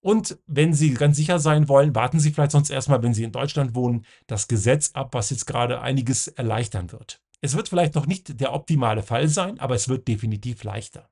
Und 0.00 0.38
wenn 0.46 0.74
Sie 0.74 0.94
ganz 0.94 1.16
sicher 1.16 1.38
sein 1.38 1.68
wollen, 1.68 1.94
warten 1.94 2.20
Sie 2.20 2.30
vielleicht 2.30 2.52
sonst 2.52 2.70
erstmal, 2.70 3.02
wenn 3.02 3.14
Sie 3.14 3.24
in 3.24 3.32
Deutschland 3.32 3.74
wohnen, 3.74 4.04
das 4.26 4.48
Gesetz 4.48 4.90
ab, 4.94 5.12
was 5.12 5.30
jetzt 5.30 5.46
gerade 5.46 5.80
einiges 5.80 6.28
erleichtern 6.28 6.92
wird. 6.92 7.20
Es 7.40 7.56
wird 7.56 7.68
vielleicht 7.68 7.94
noch 7.94 8.06
nicht 8.06 8.40
der 8.40 8.52
optimale 8.52 9.02
Fall 9.02 9.28
sein, 9.28 9.58
aber 9.60 9.74
es 9.74 9.88
wird 9.88 10.08
definitiv 10.08 10.64
leichter. 10.64 11.08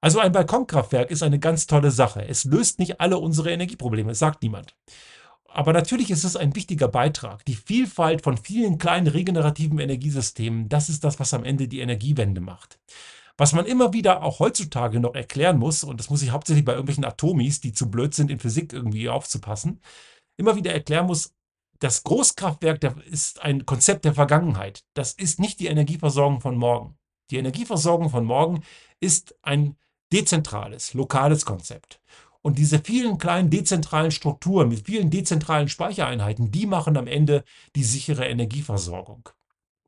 Also 0.00 0.18
ein 0.18 0.32
Balkonkraftwerk 0.32 1.10
ist 1.10 1.22
eine 1.22 1.38
ganz 1.38 1.66
tolle 1.66 1.90
Sache. 1.90 2.26
Es 2.28 2.44
löst 2.44 2.78
nicht 2.78 3.00
alle 3.00 3.18
unsere 3.18 3.50
Energieprobleme, 3.50 4.14
sagt 4.14 4.42
niemand. 4.42 4.76
Aber 5.46 5.72
natürlich 5.72 6.10
ist 6.10 6.24
es 6.24 6.36
ein 6.36 6.54
wichtiger 6.54 6.88
Beitrag. 6.88 7.44
Die 7.46 7.54
Vielfalt 7.54 8.22
von 8.22 8.36
vielen 8.36 8.76
kleinen 8.76 9.06
regenerativen 9.06 9.78
Energiesystemen, 9.78 10.68
das 10.68 10.88
ist 10.88 11.04
das, 11.04 11.20
was 11.20 11.32
am 11.32 11.44
Ende 11.44 11.68
die 11.68 11.80
Energiewende 11.80 12.40
macht. 12.40 12.78
Was 13.36 13.52
man 13.52 13.66
immer 13.66 13.92
wieder 13.92 14.22
auch 14.22 14.38
heutzutage 14.38 15.00
noch 15.00 15.14
erklären 15.14 15.58
muss, 15.58 15.82
und 15.82 15.98
das 15.98 16.08
muss 16.08 16.22
ich 16.22 16.30
hauptsächlich 16.30 16.64
bei 16.64 16.72
irgendwelchen 16.72 17.04
Atomis, 17.04 17.60
die 17.60 17.72
zu 17.72 17.90
blöd 17.90 18.14
sind, 18.14 18.30
in 18.30 18.38
Physik 18.38 18.72
irgendwie 18.72 19.08
aufzupassen, 19.08 19.80
immer 20.36 20.56
wieder 20.56 20.72
erklären 20.72 21.06
muss, 21.06 21.34
das 21.80 22.04
Großkraftwerk 22.04 22.82
ist 23.06 23.42
ein 23.42 23.66
Konzept 23.66 24.04
der 24.04 24.14
Vergangenheit. 24.14 24.84
Das 24.94 25.12
ist 25.12 25.40
nicht 25.40 25.58
die 25.60 25.66
Energieversorgung 25.66 26.40
von 26.40 26.56
morgen. 26.56 26.96
Die 27.30 27.36
Energieversorgung 27.36 28.10
von 28.10 28.24
morgen 28.24 28.62
ist 29.00 29.34
ein 29.42 29.76
dezentrales, 30.12 30.94
lokales 30.94 31.44
Konzept. 31.44 32.00
Und 32.42 32.58
diese 32.58 32.78
vielen 32.78 33.18
kleinen 33.18 33.50
dezentralen 33.50 34.10
Strukturen 34.10 34.68
mit 34.68 34.86
vielen 34.86 35.10
dezentralen 35.10 35.68
Speichereinheiten, 35.68 36.52
die 36.52 36.66
machen 36.66 36.96
am 36.96 37.06
Ende 37.06 37.42
die 37.74 37.84
sichere 37.84 38.26
Energieversorgung. 38.26 39.28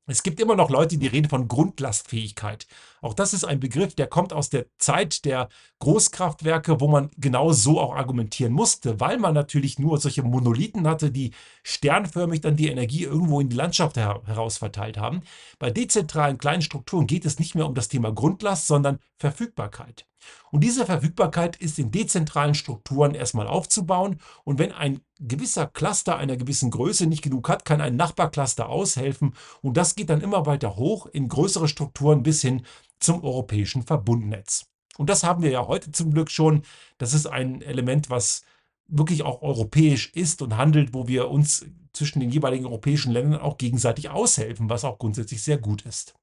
Es 0.09 0.23
gibt 0.23 0.38
immer 0.38 0.55
noch 0.55 0.71
Leute, 0.71 0.99
die 0.99 1.09
reden 1.09 1.29
von 1.29 1.49
Grundlastfähigkeit. 1.49 2.69
Auch 3.01 3.12
das 3.12 3.35
ist 3.35 3.45
ein 3.45 3.59
Begriff, 3.59 3.97
der 3.97 4.07
kommt 4.07 4.33
aus 4.33 4.51
der 4.51 4.66
Zeit 4.79 5.25
der 5.25 5.49
Großkraftwerke, 5.81 6.81
wo 6.81 6.87
man 6.87 7.11
genau 7.16 7.53
so 7.53 7.81
auch 7.81 7.97
argumentieren 7.97 8.53
musste, 8.53 9.01
weil 9.01 9.19
man 9.19 9.35
natürlich 9.35 9.81
nur 9.81 9.99
solche 9.99 10.23
Monolithen 10.23 10.87
hatte, 10.87 11.11
die 11.11 11.33
sternförmig 11.64 12.40
dann 12.40 12.55
die 12.55 12.69
Energie 12.69 13.03
irgendwo 13.03 13.40
in 13.40 13.49
die 13.49 13.57
Landschaft 13.57 13.97
her 13.97 14.23
heraus 14.27 14.59
verteilt 14.59 14.97
haben. 14.97 15.23
Bei 15.59 15.73
dezentralen 15.73 16.38
kleinen 16.38 16.62
Strukturen 16.62 17.09
geht 17.09 17.27
es 17.27 17.40
nicht 17.40 17.57
mehr 17.57 17.66
um 17.66 17.75
das 17.75 17.88
Thema 17.88 18.12
Grundlast, 18.12 18.69
sondern 18.69 19.01
Verfügbarkeit. 19.19 20.07
Und 20.51 20.62
diese 20.62 20.87
Verfügbarkeit 20.87 21.57
ist 21.57 21.79
in 21.79 21.91
dezentralen 21.91 22.55
Strukturen 22.55 23.15
erstmal 23.15 23.47
aufzubauen. 23.47 24.21
Und 24.45 24.59
wenn 24.59 24.73
ein 24.73 25.01
gewisser 25.19 25.67
Cluster 25.67 26.17
einer 26.17 26.37
gewissen 26.37 26.71
Größe 26.71 27.07
nicht 27.07 27.23
genug 27.23 27.49
hat, 27.49 27.65
kann 27.65 27.81
ein 27.81 27.97
Nachbarcluster 27.97 28.69
aushelfen. 28.69 29.35
Und 29.62 29.77
das 29.77 29.95
geht 29.95 30.11
dann 30.11 30.21
immer 30.21 30.47
weiter 30.47 30.77
hoch 30.77 31.07
in 31.07 31.29
größere 31.29 31.69
Strukturen 31.69 32.23
bis 32.23 32.43
hin 32.43 32.62
zum 33.01 33.23
europäischen 33.23 33.83
Verbundnetz. 33.83 34.67
Und 34.97 35.11
das 35.11 35.25
haben 35.25 35.43
wir 35.43 35.51
ja 35.51 35.67
heute 35.67 35.93
zum 35.93 36.12
Glück 36.12 36.31
schon. 36.31 36.62
Das 36.99 37.12
ist 37.12 37.27
ein 37.27 37.62
Element, 37.62 38.09
was 38.09 38.43
wirklich 38.89 39.23
auch 39.23 39.43
europäisch 39.43 40.12
ist 40.15 40.43
und 40.43 40.57
handelt, 40.57 40.95
wo 40.95 41.09
wir 41.09 41.29
uns 41.29 41.67
zwischen 41.93 42.21
den 42.21 42.31
jeweiligen 42.31 42.67
europäischen 42.67 43.12
Ländern 43.12 43.41
auch 43.41 43.59
gegenseitig 43.59 44.11
aushelfen, 44.11 44.71
was 44.71 44.85
auch 44.85 44.99
grundsätzlich 44.99 45.43
sehr 45.43 45.59
gut 45.59 45.83
ist. 45.83 46.15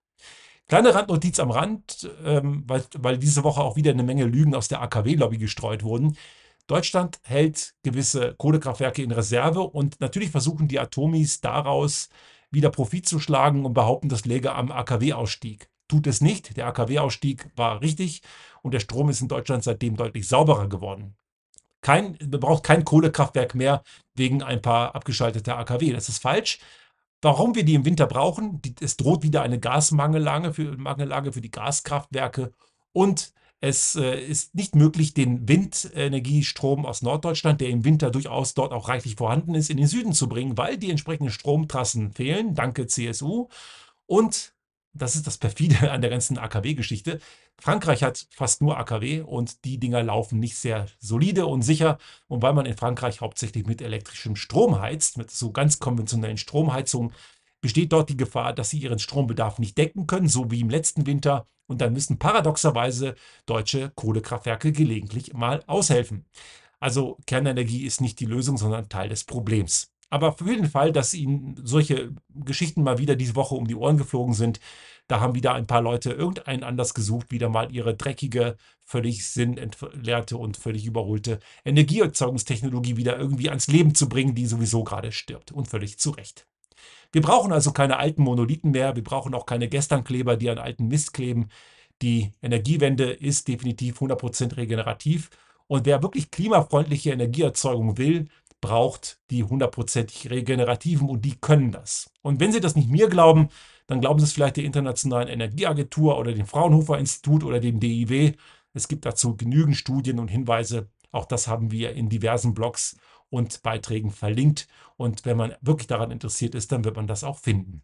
Kleine 0.73 0.95
Randnotiz 0.95 1.39
am 1.39 1.51
Rand, 1.51 2.09
ähm, 2.25 2.63
weil, 2.65 2.83
weil 2.97 3.19
diese 3.19 3.43
Woche 3.43 3.61
auch 3.61 3.75
wieder 3.75 3.91
eine 3.91 4.01
Menge 4.01 4.25
Lügen 4.25 4.55
aus 4.55 4.69
der 4.69 4.81
AKW-Lobby 4.81 5.37
gestreut 5.37 5.83
wurden. 5.83 6.17
Deutschland 6.65 7.19
hält 7.21 7.75
gewisse 7.83 8.33
Kohlekraftwerke 8.39 9.03
in 9.03 9.11
Reserve 9.11 9.59
und 9.61 10.01
natürlich 10.01 10.31
versuchen 10.31 10.67
die 10.67 10.79
Atomis 10.79 11.41
daraus 11.41 12.09
wieder 12.49 12.71
Profit 12.71 13.07
zu 13.07 13.19
schlagen 13.19 13.65
und 13.65 13.75
behaupten, 13.75 14.09
das 14.09 14.25
läge 14.25 14.55
am 14.55 14.71
AKW-Ausstieg. 14.71 15.69
Tut 15.87 16.07
es 16.07 16.21
nicht. 16.21 16.57
Der 16.57 16.65
AKW-Ausstieg 16.65 17.51
war 17.55 17.81
richtig 17.81 18.23
und 18.63 18.73
der 18.73 18.79
Strom 18.79 19.09
ist 19.09 19.21
in 19.21 19.27
Deutschland 19.27 19.63
seitdem 19.63 19.95
deutlich 19.95 20.27
sauberer 20.27 20.69
geworden. 20.69 21.15
Kein, 21.81 22.17
man 22.19 22.39
braucht 22.39 22.63
kein 22.63 22.83
Kohlekraftwerk 22.83 23.53
mehr 23.53 23.83
wegen 24.15 24.41
ein 24.41 24.63
paar 24.63 24.95
abgeschalteter 24.95 25.55
AKW. 25.55 25.93
Das 25.93 26.09
ist 26.09 26.17
falsch. 26.17 26.57
Warum 27.23 27.55
wir 27.55 27.63
die 27.63 27.75
im 27.75 27.85
Winter 27.85 28.05
brauchen, 28.05 28.61
es 28.81 28.97
droht 28.97 29.23
wieder 29.23 29.43
eine 29.43 29.57
Gasmangellage 29.57 30.53
für, 30.53 30.77
Mangellage 30.77 31.31
für 31.31 31.39
die 31.39 31.51
Gaskraftwerke 31.51 32.51
und 32.91 33.33
es 33.61 33.95
äh, 33.95 34.19
ist 34.19 34.55
nicht 34.55 34.75
möglich, 34.75 35.13
den 35.13 35.47
Windenergiestrom 35.47 36.85
aus 36.85 37.01
Norddeutschland, 37.01 37.61
der 37.61 37.69
im 37.69 37.85
Winter 37.85 38.11
durchaus 38.11 38.55
dort 38.55 38.73
auch 38.73 38.89
reichlich 38.89 39.15
vorhanden 39.15 39.55
ist, 39.55 39.69
in 39.69 39.77
den 39.77 39.87
Süden 39.87 40.11
zu 40.11 40.27
bringen, 40.27 40.57
weil 40.57 40.77
die 40.77 40.91
entsprechenden 40.91 41.31
Stromtrassen 41.31 42.11
fehlen, 42.11 42.55
danke 42.55 42.87
CSU. 42.87 43.47
Und 44.05 44.52
das 44.93 45.15
ist 45.15 45.27
das 45.27 45.37
perfide 45.37 45.91
an 45.91 46.01
der 46.01 46.09
ganzen 46.09 46.37
AKW-Geschichte. 46.37 47.19
Frankreich 47.59 48.03
hat 48.03 48.27
fast 48.31 48.61
nur 48.61 48.77
AKW 48.77 49.21
und 49.21 49.65
die 49.65 49.79
Dinger 49.79 50.03
laufen 50.03 50.39
nicht 50.39 50.57
sehr 50.57 50.87
solide 50.99 51.45
und 51.45 51.61
sicher. 51.61 51.97
Und 52.27 52.41
weil 52.41 52.53
man 52.53 52.65
in 52.65 52.77
Frankreich 52.77 53.21
hauptsächlich 53.21 53.65
mit 53.65 53.81
elektrischem 53.81 54.35
Strom 54.35 54.79
heizt, 54.79 55.17
mit 55.17 55.31
so 55.31 55.51
ganz 55.51 55.79
konventionellen 55.79 56.37
Stromheizungen, 56.37 57.13
besteht 57.61 57.93
dort 57.93 58.09
die 58.09 58.17
Gefahr, 58.17 58.53
dass 58.53 58.69
sie 58.71 58.79
ihren 58.79 58.99
Strombedarf 58.99 59.59
nicht 59.59 59.77
decken 59.77 60.07
können, 60.07 60.27
so 60.27 60.51
wie 60.51 60.59
im 60.59 60.69
letzten 60.69 61.05
Winter. 61.05 61.47
Und 61.65 61.79
dann 61.79 61.93
müssen 61.93 62.19
paradoxerweise 62.19 63.15
deutsche 63.45 63.91
Kohlekraftwerke 63.95 64.73
gelegentlich 64.73 65.33
mal 65.33 65.63
aushelfen. 65.67 66.25
Also 66.79 67.17
Kernenergie 67.25 67.85
ist 67.85 68.01
nicht 68.01 68.19
die 68.19 68.25
Lösung, 68.25 68.57
sondern 68.57 68.89
Teil 68.89 69.07
des 69.07 69.23
Problems. 69.23 69.92
Aber 70.13 70.31
für 70.33 70.55
den 70.55 70.69
Fall, 70.69 70.91
dass 70.91 71.15
Ihnen 71.15 71.59
solche 71.63 72.11
Geschichten 72.35 72.83
mal 72.83 72.99
wieder 72.99 73.15
diese 73.15 73.35
Woche 73.35 73.55
um 73.55 73.67
die 73.67 73.73
Ohren 73.73 73.97
geflogen 73.97 74.35
sind, 74.35 74.59
da 75.07 75.19
haben 75.19 75.33
wieder 75.33 75.55
ein 75.55 75.65
paar 75.65 75.81
Leute 75.81 76.11
irgendeinen 76.11 76.63
anders 76.63 76.93
gesucht, 76.93 77.31
wieder 77.31 77.49
mal 77.49 77.73
ihre 77.73 77.95
dreckige, 77.95 78.55
völlig 78.83 79.27
sinnentleerte 79.27 80.37
und 80.37 80.55
völlig 80.55 80.85
überholte 80.85 81.39
Energieerzeugungstechnologie 81.65 82.95
wieder 82.95 83.17
irgendwie 83.17 83.49
ans 83.49 83.65
Leben 83.65 83.95
zu 83.95 84.07
bringen, 84.07 84.35
die 84.35 84.45
sowieso 84.45 84.83
gerade 84.83 85.11
stirbt 85.11 85.51
und 85.51 85.67
völlig 85.67 85.97
zu 85.97 86.11
Recht. 86.11 86.45
Wir 87.11 87.23
brauchen 87.23 87.51
also 87.51 87.71
keine 87.71 87.97
alten 87.97 88.21
Monolithen 88.21 88.69
mehr, 88.69 88.95
wir 88.95 89.03
brauchen 89.03 89.33
auch 89.33 89.47
keine 89.47 89.67
Gesternkleber, 89.67 90.37
die 90.37 90.51
an 90.51 90.59
alten 90.59 90.89
Mist 90.89 91.15
kleben. 91.15 91.49
Die 92.03 92.33
Energiewende 92.43 93.11
ist 93.11 93.47
definitiv 93.47 93.99
100% 93.99 94.57
regenerativ 94.57 95.31
und 95.67 95.87
wer 95.87 96.03
wirklich 96.03 96.29
klimafreundliche 96.29 97.11
Energieerzeugung 97.11 97.97
will, 97.97 98.27
braucht 98.63 99.19
die 99.29 99.43
hundertprozentig 99.43 100.29
regenerativen 100.29 101.09
und 101.09 101.25
die 101.25 101.35
können 101.35 101.73
das. 101.73 102.09
Und 102.21 102.39
wenn 102.39 102.53
Sie 102.53 102.61
das 102.61 102.77
nicht 102.77 102.89
mir 102.89 103.09
glauben, 103.09 103.49
dann 103.87 103.99
glauben 103.99 104.19
Sie 104.19 104.23
es 104.23 104.31
vielleicht 104.31 104.55
der 104.55 104.63
Internationalen 104.63 105.27
Energieagentur 105.27 106.17
oder 106.17 106.31
dem 106.31 106.45
Fraunhofer 106.45 106.97
Institut 106.97 107.43
oder 107.43 107.59
dem 107.59 107.81
DIW. 107.81 108.31
Es 108.73 108.87
gibt 108.87 109.05
dazu 109.05 109.35
genügend 109.35 109.75
Studien 109.75 110.17
und 110.17 110.29
Hinweise. 110.29 110.87
Auch 111.11 111.25
das 111.25 111.49
haben 111.49 111.71
wir 111.71 111.91
in 111.91 112.07
diversen 112.07 112.53
Blogs 112.53 112.95
und 113.29 113.63
Beiträgen 113.63 114.11
verlinkt. 114.11 114.69
Und 114.95 115.25
wenn 115.25 115.35
man 115.35 115.55
wirklich 115.59 115.87
daran 115.87 116.11
interessiert 116.11 116.55
ist, 116.55 116.71
dann 116.71 116.85
wird 116.85 116.95
man 116.95 117.07
das 117.07 117.25
auch 117.25 117.39
finden. 117.39 117.83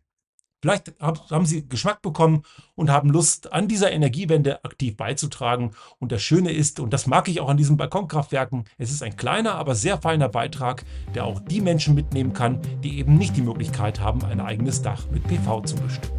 Vielleicht 0.62 0.94
haben 1.00 1.46
Sie 1.46 1.68
Geschmack 1.68 2.02
bekommen 2.02 2.44
und 2.76 2.90
haben 2.90 3.10
Lust, 3.10 3.54
an 3.54 3.68
dieser 3.68 3.92
Energiewende 3.92 4.64
aktiv 4.66 4.98
beizutragen. 4.98 5.72
Und 6.00 6.12
das 6.12 6.22
Schöne 6.22 6.52
ist, 6.52 6.80
und 6.80 6.92
das 6.92 7.08
mag 7.08 7.30
ich 7.30 7.40
auch 7.40 7.50
an 7.50 7.58
diesen 7.58 7.78
Balkonkraftwerken, 7.78 8.66
es 8.78 8.92
ist 8.92 9.02
ein 9.02 9.16
kleiner, 9.16 9.56
aber 9.56 9.76
sehr 9.76 9.98
feiner 10.02 10.28
Beitrag, 10.28 10.84
der 11.16 11.26
auch 11.26 11.40
die 11.40 11.62
Menschen 11.62 11.96
mitnehmen 11.96 12.34
kann, 12.34 12.60
die 12.84 13.00
eben 13.00 13.18
nicht 13.18 13.38
die 13.38 13.42
Möglichkeit 13.42 14.02
haben, 14.02 14.24
ein 14.26 14.42
eigenes 14.42 14.82
Dach 14.82 15.06
mit 15.12 15.24
PV 15.28 15.62
zu 15.62 15.76
bestimmen. 15.78 16.19